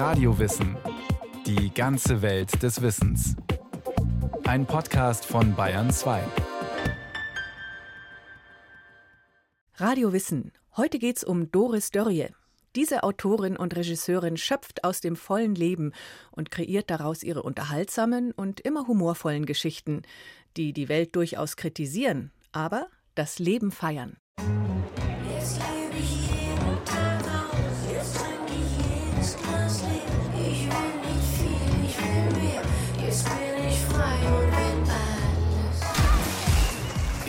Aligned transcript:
Radiowissen. 0.00 0.78
Die 1.44 1.74
ganze 1.74 2.22
Welt 2.22 2.62
des 2.62 2.80
Wissens. 2.80 3.36
Ein 4.44 4.64
Podcast 4.64 5.26
von 5.26 5.54
Bayern 5.54 5.90
2. 5.90 6.22
Radio 9.74 10.14
Wissen. 10.14 10.52
Heute 10.74 10.98
geht's 10.98 11.22
um 11.22 11.50
Doris 11.50 11.90
Dörrie. 11.90 12.28
Diese 12.76 13.02
Autorin 13.02 13.58
und 13.58 13.76
Regisseurin 13.76 14.38
schöpft 14.38 14.84
aus 14.84 15.02
dem 15.02 15.16
vollen 15.16 15.54
Leben 15.54 15.92
und 16.30 16.50
kreiert 16.50 16.88
daraus 16.88 17.22
ihre 17.22 17.42
unterhaltsamen 17.42 18.32
und 18.32 18.60
immer 18.60 18.86
humorvollen 18.86 19.44
Geschichten, 19.44 20.00
die 20.56 20.72
die 20.72 20.88
Welt 20.88 21.14
durchaus 21.14 21.56
kritisieren, 21.56 22.32
aber 22.52 22.86
das 23.16 23.38
Leben 23.38 23.70
feiern. 23.70 24.16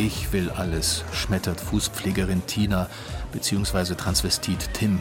Ich 0.04 0.34
will 0.34 0.50
alles, 0.50 1.04
schmettert 1.14 1.62
Fußpflegerin 1.62 2.42
Tina 2.48 2.90
bzw. 3.34 3.94
Transvestit 3.94 4.74
Tim. 4.74 5.00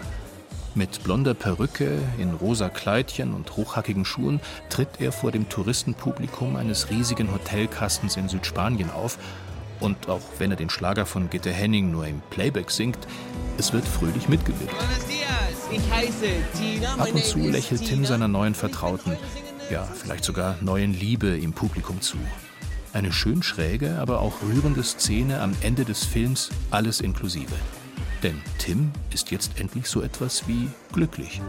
Mit 0.75 1.03
blonder 1.05 1.33
Perücke, 1.33 1.99
in 2.19 2.35
rosa 2.35 2.69
Kleidchen 2.69 3.33
und 3.33 3.57
hochhackigen 3.57 4.05
Schuhen 4.05 4.41
tritt 4.69 5.01
er 5.01 5.11
vor 5.11 5.33
dem 5.33 5.49
Touristenpublikum 5.49 6.55
eines 6.55 6.91
riesigen 6.91 7.33
Hotelkastens 7.33 8.19
in 8.19 8.29
Südspanien 8.29 8.91
auf. 8.91 9.17
Und 9.81 10.11
auch 10.11 10.21
wenn 10.39 10.51
er 10.51 10.59
den 10.59 10.69
Schlager 10.69 11.07
von 11.07 11.31
Gitte 11.31 11.51
Henning 11.51 11.91
nur 11.91 12.07
im 12.07 12.21
Playback 12.29 12.71
singt, 12.71 12.99
es 13.57 13.73
wird 13.73 13.89
fröhlich 13.89 14.29
mitgewirkt. 14.29 14.75
Ab 16.99 17.09
und 17.11 17.25
zu 17.25 17.39
lächelt 17.39 17.87
Tim 17.87 18.05
seiner 18.05 18.29
neuen 18.29 18.55
Vertrauten, 18.55 19.17
ja, 19.71 19.89
vielleicht 19.95 20.25
sogar 20.25 20.57
neuen 20.61 20.93
Liebe 20.93 21.39
im 21.39 21.55
Publikum 21.55 22.03
zu. 22.03 22.19
Eine 22.93 23.13
schön 23.13 23.43
schräge, 23.45 23.99
aber 24.01 24.21
auch 24.21 24.43
rührende 24.43 24.83
Szene 24.83 25.41
am 25.41 25.55
Ende 25.63 25.85
des 25.85 26.05
Films, 26.05 26.51
alles 26.73 27.01
inklusive. 27.01 27.55
Denn 28.25 28.43
Tim 28.59 28.91
ist 29.15 29.31
jetzt 29.31 29.61
endlich 29.61 29.87
so 29.87 30.03
etwas 30.03 30.49
wie 30.49 30.69
glücklich. 30.93 31.41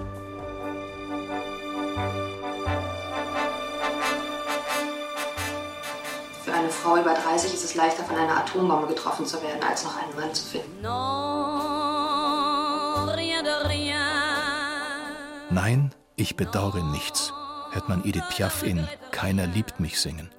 Für 6.45 6.53
eine 6.53 6.70
Frau 6.70 6.98
über 6.98 7.16
30 7.16 7.55
ist 7.55 7.64
es 7.64 7.73
leichter, 7.73 8.03
von 8.03 8.17
einer 8.17 8.38
Atombombe 8.38 8.88
getroffen 8.88 9.26
zu 9.26 9.42
werden, 9.42 9.64
als 9.67 9.83
noch 9.83 9.98
einen 9.98 10.16
Mann 10.16 10.33
zu 10.36 10.45
finden. 10.45 10.80
Nein, 15.50 15.92
ich 16.16 16.36
bedauere 16.36 16.83
nichts, 16.83 17.33
hört 17.72 17.89
man 17.89 18.05
Edith 18.05 18.30
Piaf 18.30 18.61
in 18.61 18.88
Keiner 19.09 19.48
liebt 19.48 19.80
mich 19.80 20.00
singen. 20.00 20.30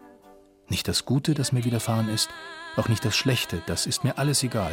Nicht 0.72 0.88
das 0.88 1.04
Gute, 1.04 1.34
das 1.34 1.52
mir 1.52 1.66
widerfahren 1.66 2.08
ist, 2.08 2.30
auch 2.76 2.88
nicht 2.88 3.04
das 3.04 3.14
Schlechte, 3.14 3.60
das 3.66 3.84
ist 3.84 4.04
mir 4.04 4.16
alles 4.16 4.42
egal. 4.42 4.72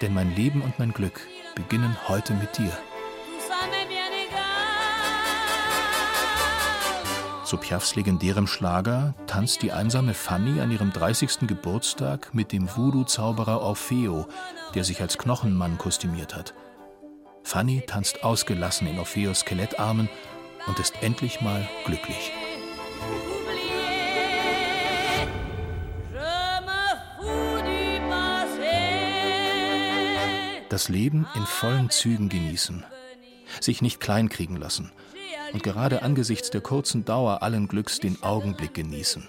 Denn 0.00 0.14
mein 0.14 0.32
Leben 0.36 0.62
und 0.62 0.78
mein 0.78 0.92
Glück 0.92 1.20
beginnen 1.56 1.96
heute 2.06 2.32
mit 2.34 2.56
dir. 2.58 2.70
Zu 7.44 7.56
Piafs 7.56 7.96
legendärem 7.96 8.46
Schlager 8.46 9.16
tanzt 9.26 9.62
die 9.62 9.72
einsame 9.72 10.14
Fanny 10.14 10.60
an 10.60 10.70
ihrem 10.70 10.92
30. 10.92 11.48
Geburtstag 11.48 12.32
mit 12.32 12.52
dem 12.52 12.68
Voodoo-Zauberer 12.76 13.60
Orfeo, 13.60 14.28
der 14.76 14.84
sich 14.84 15.00
als 15.00 15.18
Knochenmann 15.18 15.76
kostümiert 15.76 16.36
hat. 16.36 16.54
Fanny 17.42 17.82
tanzt 17.84 18.22
ausgelassen 18.22 18.86
in 18.86 19.00
Orfeos 19.00 19.40
Skelettarmen 19.40 20.08
und 20.68 20.78
ist 20.78 21.02
endlich 21.02 21.40
mal 21.40 21.68
glücklich. 21.84 22.30
Das 30.76 30.90
Leben 30.90 31.26
in 31.34 31.46
vollen 31.46 31.88
Zügen 31.88 32.28
genießen, 32.28 32.84
sich 33.62 33.80
nicht 33.80 33.98
kleinkriegen 33.98 34.56
lassen 34.56 34.92
und 35.54 35.62
gerade 35.62 36.02
angesichts 36.02 36.50
der 36.50 36.60
kurzen 36.60 37.06
Dauer 37.06 37.42
allen 37.42 37.66
Glücks 37.66 37.98
den 37.98 38.22
Augenblick 38.22 38.74
genießen. 38.74 39.26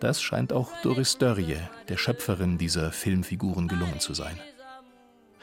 Das 0.00 0.22
scheint 0.22 0.54
auch 0.54 0.70
Doris 0.82 1.18
Dörrie, 1.18 1.58
der 1.90 1.98
Schöpferin 1.98 2.56
dieser 2.56 2.90
Filmfiguren, 2.90 3.68
gelungen 3.68 4.00
zu 4.00 4.14
sein. 4.14 4.40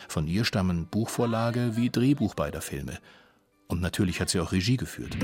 Von 0.07 0.25
ihr 0.25 0.45
stammen 0.45 0.87
Buchvorlage 0.87 1.77
wie 1.77 1.91
Drehbuch 1.91 2.33
beider 2.33 2.61
Filme. 2.61 2.97
Und 3.67 3.81
natürlich 3.81 4.19
hat 4.19 4.29
sie 4.29 4.39
auch 4.39 4.51
Regie 4.51 4.77
geführt. 4.77 5.15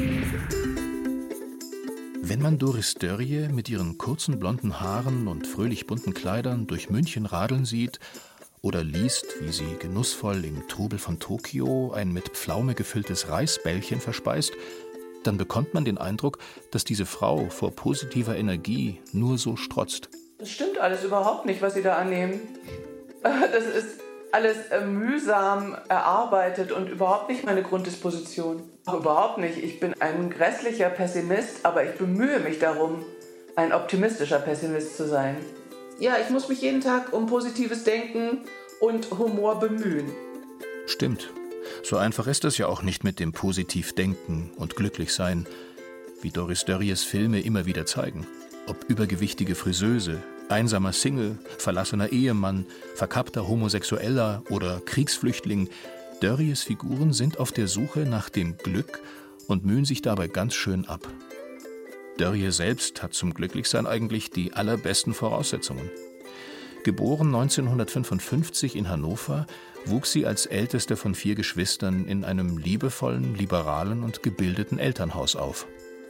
Wenn 2.22 2.44
man 2.44 2.60
Doris 2.60 2.94
Dörrie 2.94 3.48
mit 3.48 3.70
ihren 3.70 3.98
kurzen 3.98 4.40
blonden 4.40 4.82
Haaren 4.82 5.28
und 5.28 5.48
fröhlich 5.48 5.88
bunten 5.88 6.14
Kleidern 6.14 6.68
durch 6.68 6.92
München 6.92 7.26
radeln 7.26 7.66
sieht, 7.66 8.00
oder 8.62 8.84
liest, 8.84 9.26
wie 9.42 9.52
sie 9.52 9.78
genussvoll 9.80 10.44
im 10.46 10.68
Trubel 10.68 11.00
von 11.00 11.20
Tokio 11.20 11.92
ein 11.94 12.12
mit 12.12 12.30
Pflaume 12.30 12.76
gefülltes 12.76 13.30
Reisbällchen 13.30 14.02
verspeist, 14.02 14.54
dann 15.24 15.38
bekommt 15.38 15.74
man 15.74 15.86
den 15.86 15.98
Eindruck, 15.98 16.38
dass 16.72 16.84
diese 16.84 17.06
Frau 17.06 17.50
vor 17.50 17.72
positiver 17.72 18.36
Energie 18.36 19.02
nur 19.12 19.38
so 19.38 19.56
strotzt. 19.56 20.10
Das 20.38 20.50
stimmt 20.50 20.78
alles 20.78 21.04
überhaupt 21.04 21.46
nicht, 21.46 21.62
was 21.62 21.74
Sie 21.74 21.84
da 21.84 21.96
annehmen. 21.96 22.42
Das 23.22 23.66
ist 23.66 24.00
alles 24.32 24.68
äh, 24.68 24.86
mühsam 24.86 25.76
erarbeitet 25.90 26.72
und 26.72 26.88
überhaupt 26.88 27.30
nicht 27.30 27.44
meine 27.46 27.64
Grunddisposition. 27.64 28.64
Überhaupt 28.88 29.40
nicht. 29.40 29.58
Ich 29.62 29.82
bin 29.82 29.94
ein 30.00 30.30
grässlicher 30.30 30.90
Pessimist, 30.90 31.66
aber 31.66 31.84
ich 31.84 31.98
bemühe 31.98 32.40
mich 32.40 32.60
darum, 32.60 33.04
ein 33.58 33.74
optimistischer 33.74 34.40
Pessimist 34.40 34.96
zu 34.96 35.06
sein 35.06 35.36
ja, 36.00 36.18
ich 36.24 36.30
muss 36.30 36.48
mich 36.50 36.62
jeden 36.62 36.82
Tag 36.82 37.14
um 37.14 37.28
positives 37.28 37.84
Denken 37.84 38.40
und 38.80 39.10
Humor 39.12 39.60
bemühen. 39.60 40.12
Stimmt. 40.86 41.32
So 41.84 41.98
einfach 41.98 42.28
ist 42.28 42.46
es 42.46 42.58
ja 42.58 42.68
auch 42.68 42.82
nicht 42.82 43.04
mit 43.04 43.20
dem 43.20 43.32
Positivdenken 43.32 44.52
und 44.56 44.76
Glücklichsein, 44.76 45.46
wie 46.22 46.32
Doris 46.32 46.66
Dörries 46.66 47.04
Filme 47.04 47.42
immer 47.42 47.66
wieder 47.66 47.86
zeigen. 47.86 48.26
Ob 48.66 48.86
übergewichtige 48.90 49.56
Friseuse, 49.56 50.22
einsamer 50.50 50.94
Single, 50.94 51.38
verlassener 51.58 52.12
Ehemann, 52.12 52.66
verkappter 52.96 53.48
Homosexueller 53.48 54.44
oder 54.50 54.82
Kriegsflüchtling, 54.86 55.70
Dörries 56.22 56.64
Figuren 56.64 57.14
sind 57.14 57.40
auf 57.40 57.52
der 57.52 57.68
Suche 57.68 58.02
nach 58.02 58.30
dem 58.30 58.58
Glück 58.58 59.02
und 59.48 59.66
mühen 59.66 59.86
sich 59.86 60.02
dabei 60.02 60.28
ganz 60.28 60.54
schön 60.54 60.86
ab. 60.86 61.08
Dörrie 62.20 62.52
selbst 62.52 63.02
hat 63.02 63.14
zum 63.14 63.34
Glücklichsein 63.34 63.88
eigentlich 63.88 64.30
die 64.30 64.54
allerbesten 64.54 65.14
Voraussetzungen. 65.14 65.90
Geboren 66.84 67.28
1955 67.28 68.76
in 68.76 68.90
Hannover, 68.90 69.46
wuchs 69.86 70.12
sie 70.12 70.26
als 70.26 70.46
älteste 70.46 70.98
von 70.98 71.16
vier 71.16 71.36
Geschwistern 71.36 72.06
in 72.06 72.26
einem 72.26 72.58
liebevollen, 72.58 73.36
liberalen 73.36 74.04
und 74.04 74.22
gebildeten 74.22 74.80
Elternhaus 74.80 75.38
auf. 75.38 75.66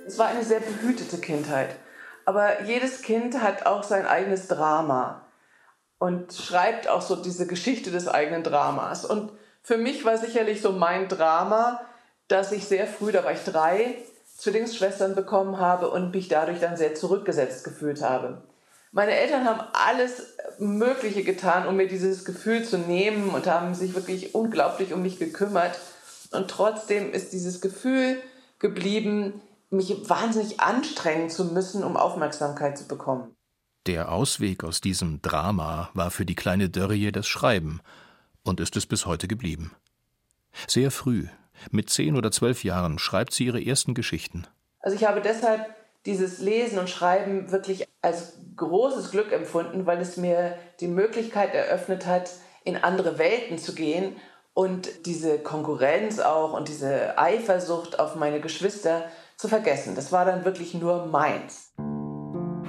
Es 0.07 0.17
war 0.17 0.27
eine 0.27 0.43
sehr 0.43 0.61
behütete 0.61 1.19
Kindheit. 1.19 1.75
Aber 2.25 2.63
jedes 2.63 3.03
Kind 3.03 3.41
hat 3.41 3.67
auch 3.67 3.83
sein 3.83 4.07
eigenes 4.07 4.47
Drama 4.47 5.27
und 5.99 6.33
schreibt 6.33 6.87
auch 6.87 7.01
so 7.01 7.15
diese 7.17 7.45
Geschichte 7.45 7.91
des 7.91 8.07
eigenen 8.07 8.43
Dramas. 8.43 9.05
Und 9.05 9.31
für 9.61 9.77
mich 9.77 10.05
war 10.05 10.17
sicherlich 10.17 10.61
so 10.61 10.71
mein 10.71 11.07
Drama, 11.07 11.81
dass 12.27 12.51
ich 12.51 12.65
sehr 12.65 12.87
früh, 12.87 13.11
da 13.11 13.23
war 13.23 13.33
ich 13.33 13.43
drei, 13.43 13.97
Zwillingsschwestern 14.39 15.15
bekommen 15.15 15.59
habe 15.59 15.89
und 15.89 16.13
mich 16.13 16.27
dadurch 16.27 16.59
dann 16.59 16.77
sehr 16.77 16.95
zurückgesetzt 16.95 17.63
gefühlt 17.63 18.01
habe. 18.01 18.41
Meine 18.91 19.11
Eltern 19.11 19.45
haben 19.45 19.61
alles 19.73 20.33
Mögliche 20.57 21.23
getan, 21.23 21.67
um 21.67 21.75
mir 21.75 21.87
dieses 21.87 22.25
Gefühl 22.25 22.63
zu 22.63 22.77
nehmen 22.77 23.29
und 23.29 23.45
haben 23.45 23.75
sich 23.75 23.93
wirklich 23.93 24.33
unglaublich 24.33 24.93
um 24.93 25.01
mich 25.01 25.19
gekümmert. 25.19 25.77
Und 26.31 26.49
trotzdem 26.49 27.11
ist 27.11 27.33
dieses 27.33 27.61
Gefühl 27.61 28.19
geblieben, 28.57 29.41
mich 29.69 30.09
wahnsinnig 30.09 30.59
anstrengen 30.59 31.29
zu 31.29 31.45
müssen, 31.45 31.83
um 31.83 31.97
Aufmerksamkeit 31.97 32.77
zu 32.77 32.87
bekommen. 32.87 33.35
Der 33.85 34.11
Ausweg 34.11 34.63
aus 34.63 34.81
diesem 34.81 35.21
Drama 35.21 35.89
war 35.93 36.11
für 36.11 36.25
die 36.25 36.35
kleine 36.35 36.69
Dörrie 36.69 37.11
das 37.11 37.27
Schreiben 37.27 37.81
und 38.43 38.59
ist 38.59 38.75
es 38.75 38.85
bis 38.85 39.05
heute 39.05 39.27
geblieben. 39.27 39.71
Sehr 40.67 40.91
früh, 40.91 41.27
mit 41.71 41.89
zehn 41.89 42.15
oder 42.15 42.31
zwölf 42.31 42.63
Jahren 42.63 42.99
schreibt 42.99 43.33
sie 43.33 43.45
ihre 43.45 43.63
ersten 43.63 43.93
Geschichten. 43.93 44.45
Also 44.79 44.95
ich 44.95 45.05
habe 45.05 45.21
deshalb 45.21 45.65
dieses 46.05 46.39
Lesen 46.39 46.79
und 46.79 46.89
Schreiben 46.89 47.51
wirklich 47.51 47.87
als 48.01 48.33
großes 48.55 49.11
Glück 49.11 49.31
empfunden, 49.31 49.85
weil 49.85 49.99
es 49.99 50.17
mir 50.17 50.57
die 50.79 50.87
Möglichkeit 50.87 51.53
eröffnet 51.53 52.05
hat, 52.05 52.31
in 52.63 52.77
andere 52.77 53.17
Welten 53.17 53.57
zu 53.57 53.75
gehen 53.75 54.15
und 54.53 55.05
diese 55.05 55.39
Konkurrenz 55.39 56.19
auch 56.19 56.53
und 56.53 56.67
diese 56.67 57.17
Eifersucht 57.17 57.99
auf 57.99 58.15
meine 58.15 58.39
Geschwister 58.41 59.03
zu 59.37 59.47
vergessen. 59.47 59.95
Das 59.95 60.11
war 60.11 60.25
dann 60.25 60.45
wirklich 60.45 60.73
nur 60.73 61.05
meins. 61.05 61.73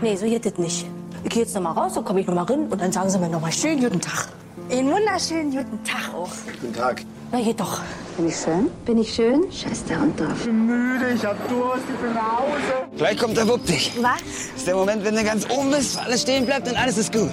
Nee, 0.00 0.16
so 0.16 0.26
geht 0.26 0.46
das 0.46 0.56
nicht. 0.58 0.86
Ich 1.24 1.30
gehe 1.30 1.42
jetzt 1.42 1.54
noch 1.54 1.62
mal 1.62 1.72
raus, 1.72 1.94
dann 1.94 2.04
komme 2.04 2.20
ich 2.20 2.26
noch 2.26 2.34
mal 2.34 2.44
rein 2.44 2.68
und 2.68 2.80
dann 2.80 2.92
sagen 2.92 3.10
sie 3.10 3.18
mir 3.18 3.28
noch 3.28 3.40
mal 3.40 3.52
schönen 3.52 3.80
guten 3.80 4.00
Tag. 4.00 4.28
Einen 4.70 4.88
wunderschönen 4.88 5.50
guten 5.50 5.82
Tag 5.82 6.14
auch. 6.14 6.30
Guten 6.60 6.72
Tag. 6.72 7.02
Na, 7.32 7.40
geht 7.40 7.58
doch. 7.58 7.80
Bin 8.16 8.28
ich 8.28 8.36
schön? 8.36 8.70
Bin 8.84 8.98
ich 8.98 9.12
schön? 9.12 9.50
Scheiß 9.50 9.84
der 9.86 10.00
Hund 10.00 10.18
drauf. 10.18 10.28
Ich 10.38 10.44
bin 10.44 10.66
müde, 10.66 11.10
ich 11.12 11.24
hab 11.24 11.36
Durst, 11.48 11.82
ich 11.92 12.02
will 12.02 12.14
nach 12.14 12.38
Hause. 12.38 12.96
Gleich 12.96 13.18
kommt 13.18 13.36
der 13.36 13.48
Wupp 13.48 13.66
dich. 13.66 13.92
Was? 14.00 14.20
Das 14.20 14.56
ist 14.58 14.66
der 14.68 14.76
Moment, 14.76 15.04
wenn 15.04 15.16
du 15.16 15.24
ganz 15.24 15.48
oben 15.50 15.70
bist, 15.70 15.98
alles 15.98 16.22
stehen 16.22 16.46
bleibt 16.46 16.68
und 16.68 16.76
alles 16.76 16.98
ist 16.98 17.12
gut. 17.12 17.30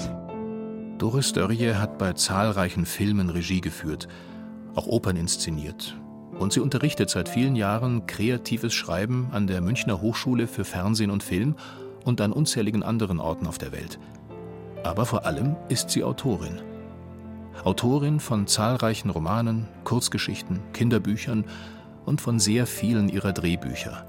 Doris 0.97 1.31
Dörrie 1.31 1.73
hat 1.73 1.99
bei 1.99 2.13
zahlreichen 2.13 2.87
Filmen 2.87 3.29
Regie 3.29 3.61
geführt, 3.61 4.07
auch 4.73 4.87
Opern 4.87 5.15
inszeniert. 5.15 5.95
Und 6.39 6.53
sie 6.53 6.59
unterrichtet 6.59 7.11
seit 7.11 7.29
vielen 7.29 7.55
Jahren 7.55 8.07
kreatives 8.07 8.73
Schreiben 8.73 9.29
an 9.31 9.45
der 9.45 9.61
Münchner 9.61 10.01
Hochschule 10.01 10.47
für 10.47 10.65
Fernsehen 10.65 11.11
und 11.11 11.21
Film 11.21 11.55
und 12.03 12.19
an 12.19 12.31
unzähligen 12.31 12.81
anderen 12.81 13.19
Orten 13.19 13.45
auf 13.45 13.59
der 13.59 13.71
Welt. 13.71 13.99
Aber 14.83 15.05
vor 15.05 15.25
allem 15.25 15.55
ist 15.69 15.91
sie 15.91 16.03
Autorin. 16.03 16.61
Autorin 17.63 18.19
von 18.19 18.47
zahlreichen 18.47 19.09
Romanen, 19.09 19.67
Kurzgeschichten, 19.83 20.61
Kinderbüchern 20.73 21.45
und 22.05 22.21
von 22.21 22.39
sehr 22.39 22.67
vielen 22.67 23.09
ihrer 23.09 23.33
Drehbücher. 23.33 24.05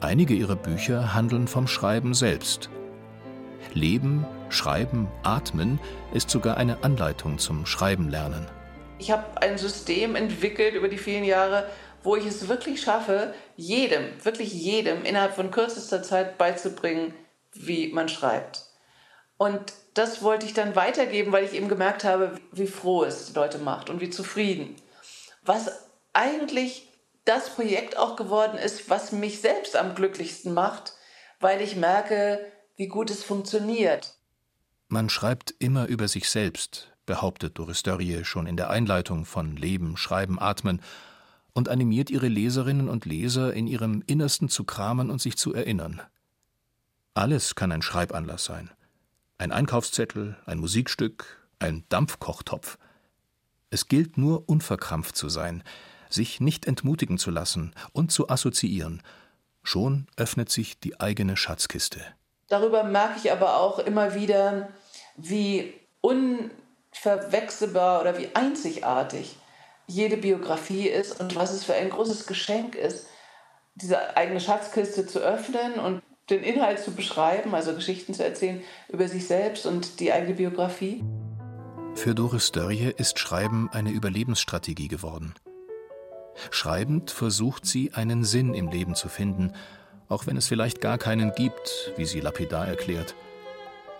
Einige 0.00 0.34
ihrer 0.34 0.56
Bücher 0.56 1.14
handeln 1.14 1.48
vom 1.48 1.66
Schreiben 1.66 2.14
selbst. 2.14 2.70
Leben, 3.72 4.26
Schreiben, 4.48 5.08
Atmen 5.22 5.80
ist 6.12 6.30
sogar 6.30 6.56
eine 6.56 6.84
Anleitung 6.84 7.38
zum 7.38 7.66
Schreiben 7.66 8.08
lernen. 8.08 8.46
Ich 8.98 9.10
habe 9.10 9.24
ein 9.42 9.58
System 9.58 10.14
entwickelt 10.14 10.74
über 10.74 10.88
die 10.88 10.98
vielen 10.98 11.24
Jahre, 11.24 11.66
wo 12.02 12.16
ich 12.16 12.26
es 12.26 12.48
wirklich 12.48 12.82
schaffe, 12.82 13.34
jedem, 13.56 14.04
wirklich 14.22 14.52
jedem 14.52 15.04
innerhalb 15.04 15.34
von 15.34 15.50
kürzester 15.50 16.02
Zeit 16.02 16.38
beizubringen, 16.38 17.14
wie 17.52 17.88
man 17.92 18.08
schreibt. 18.08 18.66
Und 19.38 19.72
das 19.94 20.22
wollte 20.22 20.46
ich 20.46 20.54
dann 20.54 20.76
weitergeben, 20.76 21.32
weil 21.32 21.44
ich 21.44 21.54
eben 21.54 21.68
gemerkt 21.68 22.04
habe, 22.04 22.38
wie 22.52 22.66
froh 22.66 23.04
es 23.04 23.26
die 23.26 23.34
Leute 23.34 23.58
macht 23.58 23.90
und 23.90 24.00
wie 24.00 24.10
zufrieden. 24.10 24.76
Was 25.42 25.70
eigentlich 26.12 26.88
das 27.24 27.50
Projekt 27.50 27.96
auch 27.96 28.16
geworden 28.16 28.58
ist, 28.58 28.90
was 28.90 29.12
mich 29.12 29.40
selbst 29.40 29.76
am 29.76 29.94
glücklichsten 29.94 30.52
macht, 30.52 30.94
weil 31.40 31.60
ich 31.60 31.76
merke, 31.76 32.40
wie 32.76 32.88
gut 32.88 33.10
es 33.10 33.22
funktioniert. 33.22 34.14
Man 34.88 35.08
schreibt 35.08 35.54
immer 35.58 35.86
über 35.86 36.08
sich 36.08 36.28
selbst, 36.28 36.92
behauptet 37.06 37.58
Doris 37.58 37.82
Dörrie 37.82 38.24
schon 38.24 38.46
in 38.46 38.56
der 38.56 38.70
Einleitung 38.70 39.24
von 39.24 39.56
Leben, 39.56 39.96
Schreiben, 39.96 40.38
Atmen 40.38 40.82
und 41.52 41.68
animiert 41.68 42.10
ihre 42.10 42.28
Leserinnen 42.28 42.88
und 42.88 43.06
Leser, 43.06 43.54
in 43.54 43.66
ihrem 43.66 44.02
Innersten 44.06 44.48
zu 44.48 44.64
kramen 44.64 45.10
und 45.10 45.20
sich 45.20 45.36
zu 45.36 45.54
erinnern. 45.54 46.02
Alles 47.14 47.54
kann 47.54 47.70
ein 47.70 47.82
Schreibanlass 47.82 48.44
sein. 48.44 48.70
Ein 49.36 49.50
Einkaufszettel, 49.50 50.36
ein 50.46 50.58
Musikstück, 50.58 51.44
ein 51.58 51.84
Dampfkochtopf. 51.88 52.78
Es 53.70 53.88
gilt 53.88 54.16
nur 54.16 54.48
unverkrampft 54.48 55.16
zu 55.16 55.28
sein, 55.28 55.64
sich 56.08 56.40
nicht 56.40 56.66
entmutigen 56.66 57.18
zu 57.18 57.32
lassen 57.32 57.74
und 57.92 58.12
zu 58.12 58.28
assoziieren. 58.28 59.02
Schon 59.64 60.06
öffnet 60.16 60.50
sich 60.50 60.78
die 60.78 61.00
eigene 61.00 61.36
Schatzkiste. 61.36 62.00
Darüber 62.46 62.84
merke 62.84 63.18
ich 63.18 63.32
aber 63.32 63.58
auch 63.58 63.80
immer 63.80 64.14
wieder, 64.14 64.68
wie 65.16 65.74
unverwechselbar 66.00 68.02
oder 68.02 68.16
wie 68.16 68.28
einzigartig 68.34 69.36
jede 69.88 70.16
Biografie 70.16 70.86
ist 70.86 71.18
und 71.18 71.34
was 71.34 71.52
es 71.52 71.64
für 71.64 71.74
ein 71.74 71.90
großes 71.90 72.26
Geschenk 72.26 72.76
ist, 72.76 73.08
diese 73.74 74.16
eigene 74.16 74.38
Schatzkiste 74.38 75.08
zu 75.08 75.18
öffnen 75.18 75.80
und 75.80 76.03
den 76.30 76.42
Inhalt 76.42 76.80
zu 76.80 76.92
beschreiben, 76.92 77.54
also 77.54 77.74
Geschichten 77.74 78.14
zu 78.14 78.24
erzählen 78.24 78.62
über 78.88 79.08
sich 79.08 79.26
selbst 79.26 79.66
und 79.66 80.00
die 80.00 80.12
eigene 80.12 80.34
Biografie. 80.34 81.04
Für 81.94 82.14
Doris 82.14 82.50
Dörrie 82.50 82.92
ist 82.96 83.18
Schreiben 83.18 83.68
eine 83.72 83.90
Überlebensstrategie 83.90 84.88
geworden. 84.88 85.34
Schreibend 86.50 87.10
versucht 87.10 87.66
sie, 87.66 87.92
einen 87.92 88.24
Sinn 88.24 88.54
im 88.54 88.68
Leben 88.68 88.94
zu 88.94 89.08
finden, 89.08 89.52
auch 90.08 90.26
wenn 90.26 90.36
es 90.36 90.48
vielleicht 90.48 90.80
gar 90.80 90.98
keinen 90.98 91.32
gibt, 91.32 91.92
wie 91.96 92.04
sie 92.04 92.20
lapidar 92.20 92.66
erklärt. 92.66 93.14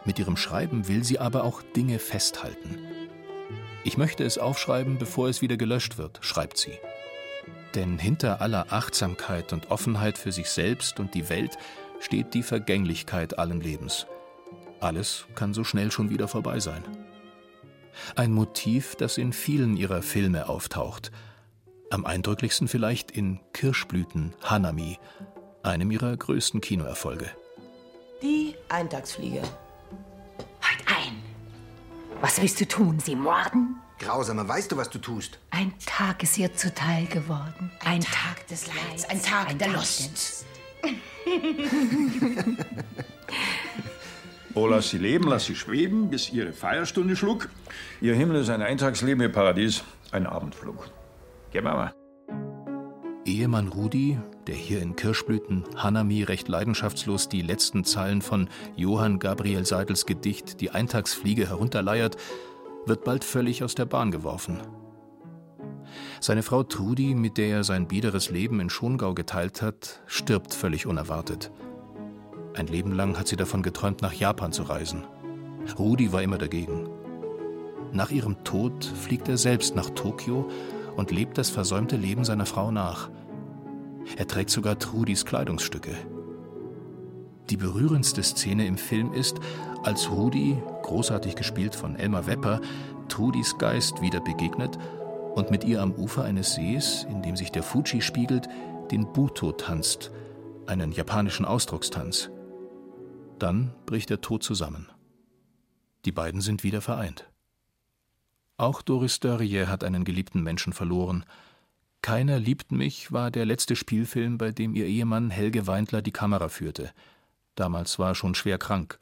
Mit 0.05 0.19
ihrem 0.19 0.37
Schreiben 0.37 0.89
will 0.89 1.05
sie 1.05 1.19
aber 1.19 1.45
auch 1.45 1.63
Dinge 1.63 1.99
festhalten. 1.99 2.79
Ich 3.85 3.97
möchte 3.97 4.25
es 4.25 4.39
aufschreiben, 4.39 4.99
bevor 4.99 5.29
es 5.29 5.43
wieder 5.43 5.57
gelöscht 5.57 5.99
wird, 5.99 6.19
schreibt 6.23 6.57
sie. 6.57 6.79
Denn 7.75 7.99
hinter 7.99 8.41
aller 8.41 8.67
Achtsamkeit 8.71 9.53
und 9.53 9.71
Offenheit 9.71 10.19
für 10.19 10.33
sich 10.33 10.51
selbst 10.51 11.01
und 11.01 11.15
die 11.15 11.29
Welt 11.29 11.59
steht 12.01 12.35
die 12.35 12.43
Vergänglichkeit 12.43 13.39
allen 13.39 13.61
Lebens. 13.61 14.07
Alles 14.81 15.27
kann 15.35 15.55
so 15.55 15.65
schnell 15.65 15.91
schon 15.91 16.11
wieder 16.11 16.29
vorbei 16.29 16.61
sein. 16.61 16.85
Ein 18.17 18.33
Motiv, 18.33 18.97
das 18.97 19.19
in 19.19 19.33
vielen 19.33 19.77
ihrer 19.77 20.03
Filme 20.03 20.49
auftaucht. 20.49 21.11
Am 21.91 22.05
eindrücklichsten 22.05 22.69
vielleicht 22.69 23.11
in 23.11 23.41
Kirschblüten 23.53 24.35
Hanami, 24.43 24.99
einem 25.63 25.91
ihrer 25.91 26.17
größten 26.17 26.61
Kinoerfolge. 26.61 27.31
Die 28.23 28.55
Eintagsfliege. 28.69 29.43
Halt 30.61 30.85
ein! 30.87 31.23
Was 32.21 32.41
willst 32.41 32.61
du 32.61 32.67
tun? 32.67 32.99
Sie 33.01 33.17
morden? 33.17 33.77
Grausamer, 33.99 34.47
weißt 34.47 34.73
du, 34.73 34.77
was 34.77 34.91
du 34.91 34.99
tust? 34.99 35.39
Ein 35.51 35.73
Tag 35.87 36.23
ist 36.23 36.37
ihr 36.37 36.55
zuteil 36.55 37.07
geworden. 37.07 37.71
Ein, 37.85 38.01
Tag, 38.01 38.47
des 38.49 38.67
Leids, 38.67 39.09
ein 39.09 39.23
Tag 39.23 39.49
ein 39.49 39.59
der 39.59 39.69
Tag 39.69 39.77
Lust. 39.77 40.45
Oh, 44.57 44.69
lass 44.69 44.91
sie 44.91 44.99
leben, 44.99 45.29
lass 45.29 45.47
sie 45.47 45.57
schweben, 45.57 46.11
bis 46.11 46.33
ihre 46.33 46.53
Feierstunde 46.53 47.17
schlug. 47.17 47.49
Ihr 48.01 48.15
Himmel 48.15 48.41
ist 48.43 48.51
ein 48.51 48.63
Eintagsleben, 48.63 49.21
ihr 49.21 49.33
Paradies 49.33 49.83
ein 50.13 50.27
Abendflug. 50.29 50.91
Geh, 51.51 51.61
Mama. 51.61 51.93
Ehemann 53.25 53.69
Rudi, 53.69 54.19
der 54.47 54.55
hier 54.55 54.81
in 54.81 54.95
Kirschblüten 54.95 55.65
Hanami 55.77 56.23
recht 56.23 56.47
leidenschaftslos 56.47 57.29
die 57.29 57.43
letzten 57.43 57.85
Zeilen 57.85 58.23
von 58.23 58.49
Johann 58.77 59.19
Gabriel 59.19 59.65
Seidels 59.65 60.07
Gedicht 60.07 60.61
Die 60.61 60.71
Eintagsfliege 60.71 61.49
herunterleiert, 61.49 62.17
wird 62.87 63.03
bald 63.03 63.25
völlig 63.25 63.65
aus 63.65 63.75
der 63.75 63.87
Bahn 63.87 64.13
geworfen. 64.13 64.61
Seine 66.21 66.43
Frau 66.43 66.63
Trudi, 66.63 67.15
mit 67.15 67.39
der 67.39 67.49
er 67.49 67.65
sein 67.65 67.89
biederes 67.89 68.31
Leben 68.31 68.61
in 68.61 68.71
Schongau 68.71 69.15
geteilt 69.15 69.63
hat, 69.63 70.01
stirbt 70.07 70.55
völlig 70.55 70.87
unerwartet. 70.87 71.51
Ein 72.55 72.67
Leben 72.67 72.93
lang 72.93 73.19
hat 73.19 73.29
sie 73.29 73.37
davon 73.37 73.63
geträumt, 73.63 74.01
nach 74.01 74.13
Japan 74.13 74.53
zu 74.53 74.63
reisen. 74.63 75.05
Rudi 75.79 76.13
war 76.13 76.23
immer 76.23 76.39
dagegen. 76.39 76.89
Nach 77.93 78.11
ihrem 78.11 78.43
Tod 78.45 78.85
fliegt 78.85 79.29
er 79.29 79.37
selbst 79.37 79.75
nach 79.75 79.91
Tokio 79.91 80.49
und 80.97 81.11
lebt 81.11 81.39
das 81.39 81.51
versäumte 81.51 81.97
Leben 81.97 82.25
seiner 82.25 82.47
Frau 82.47 82.71
nach. 82.71 83.11
Er 84.17 84.27
trägt 84.27 84.51
sogar 84.51 84.79
Trudis 84.79 85.25
Kleidungsstücke. 85.25 85.95
Die 87.51 87.57
berührendste 87.57 88.23
Szene 88.23 88.67
im 88.67 88.79
Film 88.79 89.13
ist, 89.13 89.39
als 89.83 90.11
Rudi, 90.11 90.57
großartig 90.83 91.37
gespielt 91.37 91.75
von 91.75 91.97
Elmar 91.97 92.27
Wepper, 92.27 92.61
Trudis 93.09 93.59
Geist 93.59 94.01
wieder 94.01 94.21
begegnet 94.21 94.79
und 95.35 95.51
mit 95.51 95.65
ihr 95.65 95.83
am 95.83 95.93
Ufer 95.93 96.25
eines 96.25 96.55
Sees, 96.55 97.05
in 97.11 97.23
dem 97.23 97.37
sich 97.37 97.51
der 97.51 97.63
Fuji 97.63 98.01
spiegelt, 98.01 98.49
den 98.91 99.13
Buto 99.13 99.53
tanzt, 99.53 100.11
einen 100.67 100.93
japanischen 100.93 101.45
Ausdruckstanz. 101.45 102.31
Dann 103.39 103.75
bricht 103.87 104.11
der 104.11 104.21
Tod 104.21 104.43
zusammen. 104.43 104.89
Die 106.05 106.13
beiden 106.13 106.41
sind 106.41 106.63
wieder 106.63 106.81
vereint. 106.81 107.29
Auch 108.57 108.83
Doris 108.83 109.19
Dörrie 109.21 109.67
hat 109.67 109.83
einen 109.83 110.05
geliebten 110.05 110.43
Menschen 110.43 110.73
verloren. 110.73 111.25
Keiner 112.03 112.39
liebt 112.39 112.71
mich 112.71 113.11
war 113.11 113.31
der 113.31 113.47
letzte 113.47 113.75
Spielfilm, 113.75 114.39
bei 114.39 114.53
dem 114.53 114.75
ihr 114.75 114.87
Ehemann 114.87 115.31
Helge 115.31 115.67
Weindler 115.67 116.03
die 116.03 116.13
Kamera 116.13 116.49
führte. 116.49 116.93
Damals 117.57 117.99
war 117.99 118.11
er 118.11 118.15
schon 118.15 118.35
schwer 118.35 118.59
krank. 118.59 118.99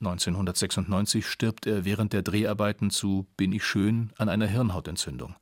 1996 0.00 1.26
stirbt 1.26 1.66
er 1.66 1.84
während 1.84 2.12
der 2.12 2.22
Dreharbeiten 2.22 2.90
zu 2.90 3.26
Bin 3.36 3.52
ich 3.52 3.64
schön 3.64 4.12
an 4.16 4.28
einer 4.28 4.46
Hirnhautentzündung. 4.46 5.34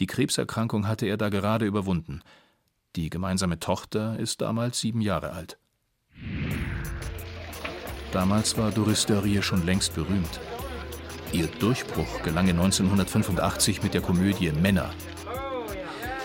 Die 0.00 0.06
Krebserkrankung 0.06 0.86
hatte 0.88 1.06
er 1.06 1.16
da 1.16 1.28
gerade 1.28 1.66
überwunden. 1.66 2.22
Die 2.96 3.10
gemeinsame 3.10 3.58
Tochter 3.58 4.18
ist 4.18 4.40
damals 4.40 4.80
sieben 4.80 5.00
Jahre 5.00 5.32
alt. 5.32 5.58
Damals 8.12 8.58
war 8.58 8.70
Doris 8.70 9.06
Dörrie 9.06 9.40
schon 9.42 9.64
längst 9.64 9.94
berühmt. 9.94 10.40
Ihr 11.32 11.46
Durchbruch 11.46 12.22
gelang 12.22 12.48
1985 12.50 13.82
mit 13.82 13.94
der 13.94 14.02
Komödie 14.02 14.52
Männer. 14.52 14.90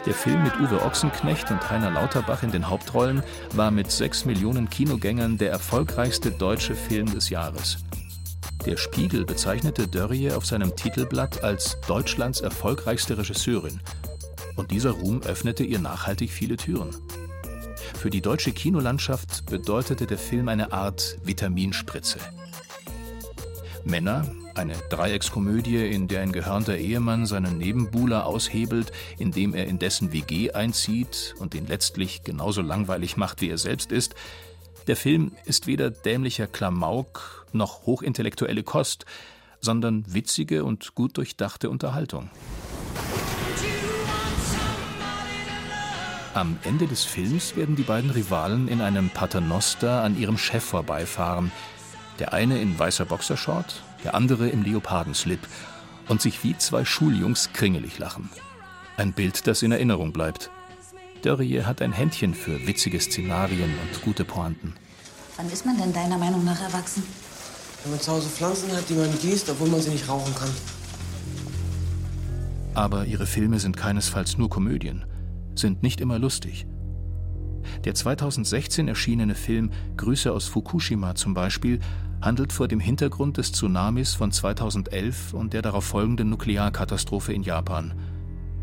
Der 0.06 0.14
Film 0.14 0.44
mit 0.44 0.58
Uwe 0.60 0.84
Ochsenknecht 0.84 1.50
und 1.52 1.70
Heiner 1.70 1.92
Lauterbach 1.92 2.44
in 2.44 2.52
den 2.52 2.70
Hauptrollen 2.70 3.24
war 3.54 3.72
mit 3.72 3.92
sechs 3.92 4.26
Millionen 4.26 4.70
Kinogängern 4.70 5.38
der 5.38 5.52
erfolgreichste 5.52 6.32
deutsche 6.32 6.76
Film 6.76 7.12
des 7.14 7.30
Jahres. 7.30 7.78
Der 8.68 8.76
Spiegel 8.76 9.24
bezeichnete 9.24 9.88
Dörrie 9.88 10.30
auf 10.30 10.46
seinem 10.46 10.76
Titelblatt 10.76 11.42
als 11.42 11.78
Deutschlands 11.88 12.42
erfolgreichste 12.42 13.18
Regisseurin. 13.18 13.80
Und 14.58 14.72
dieser 14.72 14.92
Ruhm 14.92 15.22
öffnete 15.22 15.64
ihr 15.64 15.80
nachhaltig 15.80 16.30
viele 16.32 16.58
Türen. 16.58 16.94
Für 17.94 18.10
die 18.10 18.20
deutsche 18.20 18.52
Kinolandschaft 18.52 19.46
bedeutete 19.46 20.06
der 20.06 20.18
Film 20.18 20.50
eine 20.50 20.74
Art 20.74 21.18
Vitaminspritze. 21.24 22.20
Männer, 23.86 24.30
Eine 24.56 24.74
Dreieckskomödie, 24.90 25.88
in 25.88 26.10
der 26.10 26.20
ein 26.20 26.34
gehörnter 26.34 26.76
Ehemann 26.76 27.26
seinen 27.26 27.58
Nebenbuhler 27.58 28.26
aushebelt, 28.26 28.92
indem 29.18 29.54
er 29.54 29.68
in 29.68 29.80
dessen 29.80 30.12
WG 30.12 30.52
einzieht 30.52 31.36
und 31.40 31.56
ihn 31.56 31.68
letztlich 31.68 32.24
genauso 32.24 32.62
langweilig 32.62 33.16
macht, 33.16 33.40
wie 33.40 33.50
er 33.50 33.60
selbst 33.60 33.94
ist. 33.94 34.14
Der 34.88 34.98
Film 34.98 35.32
ist 35.46 35.68
weder 35.68 35.90
dämlicher 35.90 36.48
Klamauk 36.48 37.37
noch 37.54 37.86
hochintellektuelle 37.86 38.64
Kost, 38.64 39.06
sondern 39.62 40.06
witzige 40.08 40.64
und 40.64 40.96
gut 40.96 41.18
durchdachte 41.18 41.70
Unterhaltung. 41.70 42.30
Am 46.34 46.60
Ende 46.64 46.86
des 46.86 47.04
Films 47.04 47.56
werden 47.56 47.76
die 47.76 47.84
beiden 47.84 48.12
Rivalen 48.12 48.68
in 48.68 48.80
einem 48.80 49.10
Paternoster 49.10 50.04
an 50.04 50.20
ihrem 50.20 50.38
Chef 50.38 50.64
vorbeifahren. 50.64 51.52
Der 52.20 52.34
eine 52.34 52.62
in 52.62 52.78
weißer 52.78 53.06
Boxershort, 53.06 53.82
der 54.04 54.14
andere 54.14 54.48
im 54.50 54.62
Leopardenslip 54.62 55.40
und 56.08 56.22
sich 56.22 56.44
wie 56.44 56.56
zwei 56.56 56.86
Schuljungs 56.86 57.54
kringelig 57.54 57.98
lachen. 57.98 58.30
Ein 58.98 59.14
Bild, 59.14 59.48
das 59.48 59.64
in 59.64 59.72
Erinnerung 59.72 60.14
bleibt. 60.14 60.52
Dörrie 61.24 61.64
hat 61.64 61.82
ein 61.82 61.92
Händchen 61.92 62.36
für 62.36 62.68
witzige 62.68 63.00
Szenarien 63.00 63.74
und 63.82 64.02
gute 64.04 64.24
Pointen. 64.24 64.76
Wann 65.38 65.50
ist 65.50 65.66
man 65.66 65.78
denn 65.78 65.94
deiner 65.94 66.18
Meinung 66.18 66.46
nach 66.46 66.62
erwachsen? 66.62 67.04
Wenn 67.88 67.92
man 67.92 68.02
zu 68.02 68.12
Hause 68.12 68.28
Pflanzen 68.28 68.70
hat, 68.74 68.90
die 68.90 68.96
man 68.96 69.10
gießt, 69.18 69.50
obwohl 69.50 69.70
man 69.70 69.80
sie 69.80 69.92
nicht 69.92 70.10
rauchen 70.10 70.36
kann. 70.36 70.50
Aber 72.74 73.06
ihre 73.06 73.26
Filme 73.26 73.60
sind 73.60 73.78
keinesfalls 73.78 74.38
nur 74.38 74.50
Komödien 74.50 75.06
sind 75.56 75.84
nicht 75.84 76.02
immer 76.02 76.20
lustig. 76.20 76.68
Der 77.86 77.96
2016 77.96 78.90
erschienene 78.90 79.36
Film 79.36 79.72
Grüße 79.96 80.34
aus 80.34 80.48
Fukushima 80.48 81.16
zum 81.16 81.34
Beispiel 81.34 81.80
handelt 82.22 82.52
vor 82.52 82.68
dem 82.68 82.82
Hintergrund 82.82 83.38
des 83.38 83.54
Tsunamis 83.54 84.16
von 84.16 84.34
2011 84.34 85.34
und 85.34 85.54
der 85.54 85.62
darauf 85.62 85.86
folgenden 85.86 86.30
Nuklearkatastrophe 86.30 87.32
in 87.32 87.44
Japan. 87.44 87.94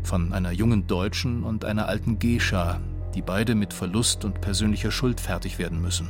Von 0.03 0.33
einer 0.33 0.51
jungen 0.51 0.85
Deutschen 0.85 1.43
und 1.43 1.65
einer 1.65 1.87
alten 1.87 2.19
Geisha, 2.19 2.79
die 3.15 3.23
beide 3.23 3.55
mit 3.55 3.73
Verlust 3.73 4.23
und 4.23 4.39
persönlicher 4.39 4.91
Schuld 4.91 5.19
fertig 5.19 5.57
werden 5.57 5.81
müssen. 5.81 6.09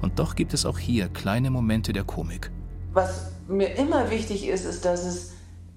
Und 0.00 0.18
doch 0.18 0.34
gibt 0.34 0.54
es 0.54 0.66
auch 0.66 0.78
hier 0.78 1.08
kleine 1.08 1.50
Momente 1.50 1.92
der 1.92 2.04
Komik. 2.04 2.50
Was 2.92 3.32
mir 3.48 3.76
immer 3.76 4.10
wichtig 4.10 4.46
ist, 4.46 4.64
ist, 4.64 4.84
dass 4.84 5.04
es 5.04 5.32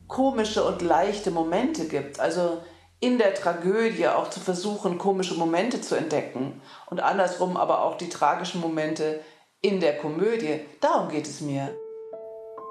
komische 0.08 0.64
und 0.64 0.82
leichte 0.82 1.32
Momente 1.32 1.88
gibt. 1.88 2.20
Also 2.20 2.62
in 3.00 3.18
der 3.18 3.34
Tragödie 3.34 4.08
auch 4.08 4.30
zu 4.30 4.40
versuchen, 4.40 4.98
komische 4.98 5.36
Momente 5.36 5.82
zu 5.82 5.96
entdecken 5.96 6.62
und 6.88 7.00
andersrum 7.02 7.58
aber 7.58 7.84
auch 7.84 7.98
die 7.98 8.10
tragischen 8.10 8.62
Momente 8.62 9.22
in 9.62 9.80
der 9.80 9.98
Komödie. 9.98 10.62
Darum 10.82 11.10
geht 11.10 11.28
es 11.28 11.42
mir. 11.42 11.76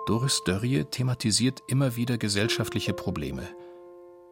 Doris 0.06 0.42
Dörrie 0.44 0.84
thematisiert 0.84 1.62
immer 1.68 1.96
wieder 1.96 2.18
gesellschaftliche 2.18 2.92
Probleme. 2.92 3.42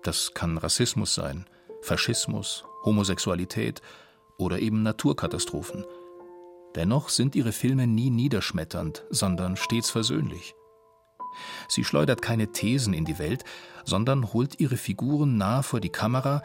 Das 0.02 0.35
kann 0.35 0.59
Rassismus 0.59 1.14
sein, 1.14 1.47
Faschismus, 1.80 2.64
Homosexualität 2.85 3.80
oder 4.38 4.59
eben 4.59 4.82
Naturkatastrophen. 4.82 5.85
Dennoch 6.75 7.11
sind 7.11 7.35
ihre 7.35 7.52
Filme 7.52 7.87
nie 7.87 8.11
niederschmetternd, 8.11 9.05
sondern 9.11 9.57
stets 9.57 9.91
versöhnlich. 9.91 10.55
Sie 11.69 11.85
schleudert 11.85 12.23
keine 12.23 12.52
Thesen 12.52 12.95
in 12.95 13.05
die 13.05 13.19
Welt, 13.19 13.45
sondern 13.85 14.33
holt 14.33 14.61
ihre 14.61 14.76
Figuren 14.76 15.37
nah 15.37 15.62
vor 15.62 15.81
die 15.81 15.91
Kamera 15.91 16.43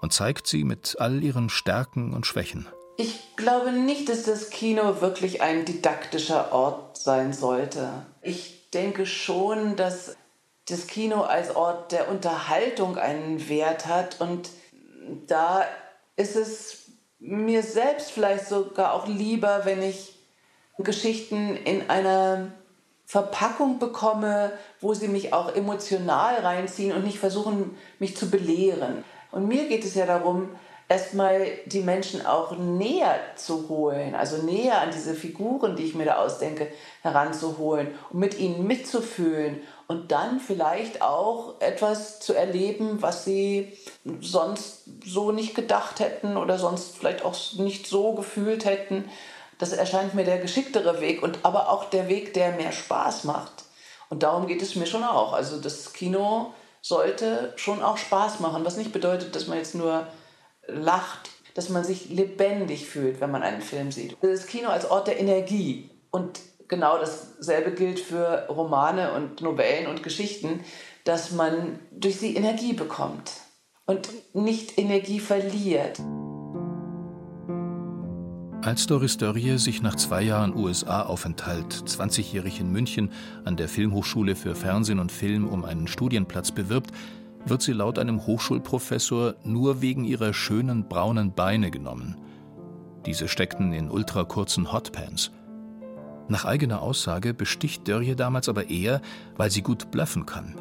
und 0.00 0.12
zeigt 0.12 0.46
sie 0.46 0.64
mit 0.64 0.96
all 0.98 1.22
ihren 1.22 1.48
Stärken 1.48 2.12
und 2.12 2.26
Schwächen. 2.26 2.66
Ich 2.96 3.36
glaube 3.36 3.72
nicht, 3.72 4.08
dass 4.08 4.24
das 4.24 4.50
Kino 4.50 5.00
wirklich 5.00 5.40
ein 5.40 5.64
didaktischer 5.64 6.52
Ort 6.52 6.98
sein 6.98 7.32
sollte. 7.32 8.06
Ich 8.20 8.70
denke 8.70 9.06
schon, 9.06 9.76
dass 9.76 10.16
das 10.68 10.86
Kino 10.86 11.22
als 11.22 11.56
Ort 11.56 11.92
der 11.92 12.10
Unterhaltung 12.10 12.98
einen 12.98 13.48
Wert 13.48 13.86
hat 13.86 14.20
und 14.20 14.50
da 15.26 15.64
ist 16.16 16.36
es 16.36 16.89
mir 17.20 17.62
selbst 17.62 18.10
vielleicht 18.10 18.48
sogar 18.48 18.94
auch 18.94 19.06
lieber, 19.06 19.62
wenn 19.64 19.82
ich 19.82 20.16
Geschichten 20.78 21.56
in 21.56 21.88
einer 21.90 22.48
Verpackung 23.04 23.78
bekomme, 23.78 24.52
wo 24.80 24.94
sie 24.94 25.08
mich 25.08 25.32
auch 25.32 25.54
emotional 25.54 26.36
reinziehen 26.36 26.92
und 26.96 27.04
nicht 27.04 27.18
versuchen, 27.18 27.76
mich 27.98 28.16
zu 28.16 28.30
belehren. 28.30 29.04
Und 29.30 29.46
mir 29.46 29.68
geht 29.68 29.84
es 29.84 29.94
ja 29.94 30.06
darum, 30.06 30.48
erstmal 30.88 31.46
die 31.66 31.80
Menschen 31.80 32.24
auch 32.24 32.56
näher 32.56 33.16
zu 33.36 33.68
holen, 33.68 34.14
also 34.14 34.42
näher 34.42 34.80
an 34.80 34.90
diese 34.92 35.14
Figuren, 35.14 35.76
die 35.76 35.84
ich 35.84 35.94
mir 35.94 36.04
da 36.04 36.16
ausdenke, 36.16 36.68
heranzuholen 37.02 37.88
und 38.10 38.20
mit 38.20 38.38
ihnen 38.38 38.66
mitzufühlen 38.66 39.60
und 39.90 40.12
dann 40.12 40.38
vielleicht 40.38 41.02
auch 41.02 41.60
etwas 41.60 42.20
zu 42.20 42.32
erleben, 42.32 43.02
was 43.02 43.24
sie 43.24 43.76
sonst 44.20 44.84
so 45.04 45.32
nicht 45.32 45.56
gedacht 45.56 45.98
hätten 45.98 46.36
oder 46.36 46.60
sonst 46.60 46.96
vielleicht 46.96 47.24
auch 47.24 47.34
nicht 47.54 47.88
so 47.88 48.12
gefühlt 48.12 48.66
hätten. 48.66 49.10
Das 49.58 49.72
erscheint 49.72 50.14
mir 50.14 50.22
der 50.22 50.38
geschicktere 50.38 51.00
Weg 51.00 51.24
und 51.24 51.40
aber 51.42 51.70
auch 51.70 51.90
der 51.90 52.06
Weg, 52.06 52.34
der 52.34 52.52
mehr 52.52 52.70
Spaß 52.70 53.24
macht. 53.24 53.64
Und 54.10 54.22
darum 54.22 54.46
geht 54.46 54.62
es 54.62 54.76
mir 54.76 54.86
schon 54.86 55.02
auch. 55.02 55.32
Also 55.32 55.60
das 55.60 55.92
Kino 55.92 56.54
sollte 56.80 57.52
schon 57.56 57.82
auch 57.82 57.96
Spaß 57.96 58.38
machen, 58.38 58.64
was 58.64 58.76
nicht 58.76 58.92
bedeutet, 58.92 59.34
dass 59.34 59.48
man 59.48 59.58
jetzt 59.58 59.74
nur 59.74 60.06
lacht, 60.68 61.30
dass 61.54 61.68
man 61.68 61.82
sich 61.82 62.10
lebendig 62.10 62.86
fühlt, 62.88 63.20
wenn 63.20 63.32
man 63.32 63.42
einen 63.42 63.60
Film 63.60 63.90
sieht. 63.90 64.16
Das 64.22 64.46
Kino 64.46 64.68
als 64.68 64.88
Ort 64.88 65.08
der 65.08 65.18
Energie 65.18 65.90
und 66.12 66.38
genau 66.70 66.96
dasselbe 66.98 67.72
gilt 67.72 68.00
für 68.00 68.46
Romane 68.48 69.12
und 69.12 69.42
Novellen 69.42 69.88
und 69.88 70.02
Geschichten, 70.02 70.60
dass 71.04 71.32
man 71.32 71.80
durch 71.90 72.18
sie 72.18 72.34
Energie 72.34 72.72
bekommt 72.72 73.32
und 73.84 74.08
nicht 74.32 74.78
Energie 74.78 75.20
verliert. 75.20 76.00
Als 78.62 78.86
Doris 78.86 79.16
Dörrie 79.16 79.56
sich 79.58 79.82
nach 79.82 79.96
zwei 79.96 80.22
Jahren 80.22 80.54
USA-Aufenthalt, 80.54 81.72
20-jährig 81.72 82.60
in 82.60 82.70
München, 82.70 83.10
an 83.44 83.56
der 83.56 83.68
Filmhochschule 83.68 84.36
für 84.36 84.54
Fernsehen 84.54 84.98
und 84.98 85.10
Film 85.10 85.48
um 85.48 85.64
einen 85.64 85.88
Studienplatz 85.88 86.52
bewirbt, 86.52 86.90
wird 87.46 87.62
sie 87.62 87.72
laut 87.72 87.98
einem 87.98 88.26
Hochschulprofessor 88.26 89.36
nur 89.44 89.80
wegen 89.80 90.04
ihrer 90.04 90.34
schönen 90.34 90.88
braunen 90.88 91.32
Beine 91.32 91.70
genommen. 91.70 92.18
Diese 93.06 93.28
steckten 93.28 93.72
in 93.72 93.90
ultrakurzen 93.90 94.72
Hotpants. 94.72 95.30
Nach 96.30 96.44
eigener 96.44 96.80
Aussage 96.80 97.34
besticht 97.34 97.88
Dörrie 97.88 98.14
damals 98.14 98.48
aber 98.48 98.70
eher, 98.70 99.02
weil 99.36 99.50
sie 99.50 99.62
gut 99.62 99.90
bluffen 99.90 100.26
kann. 100.26 100.54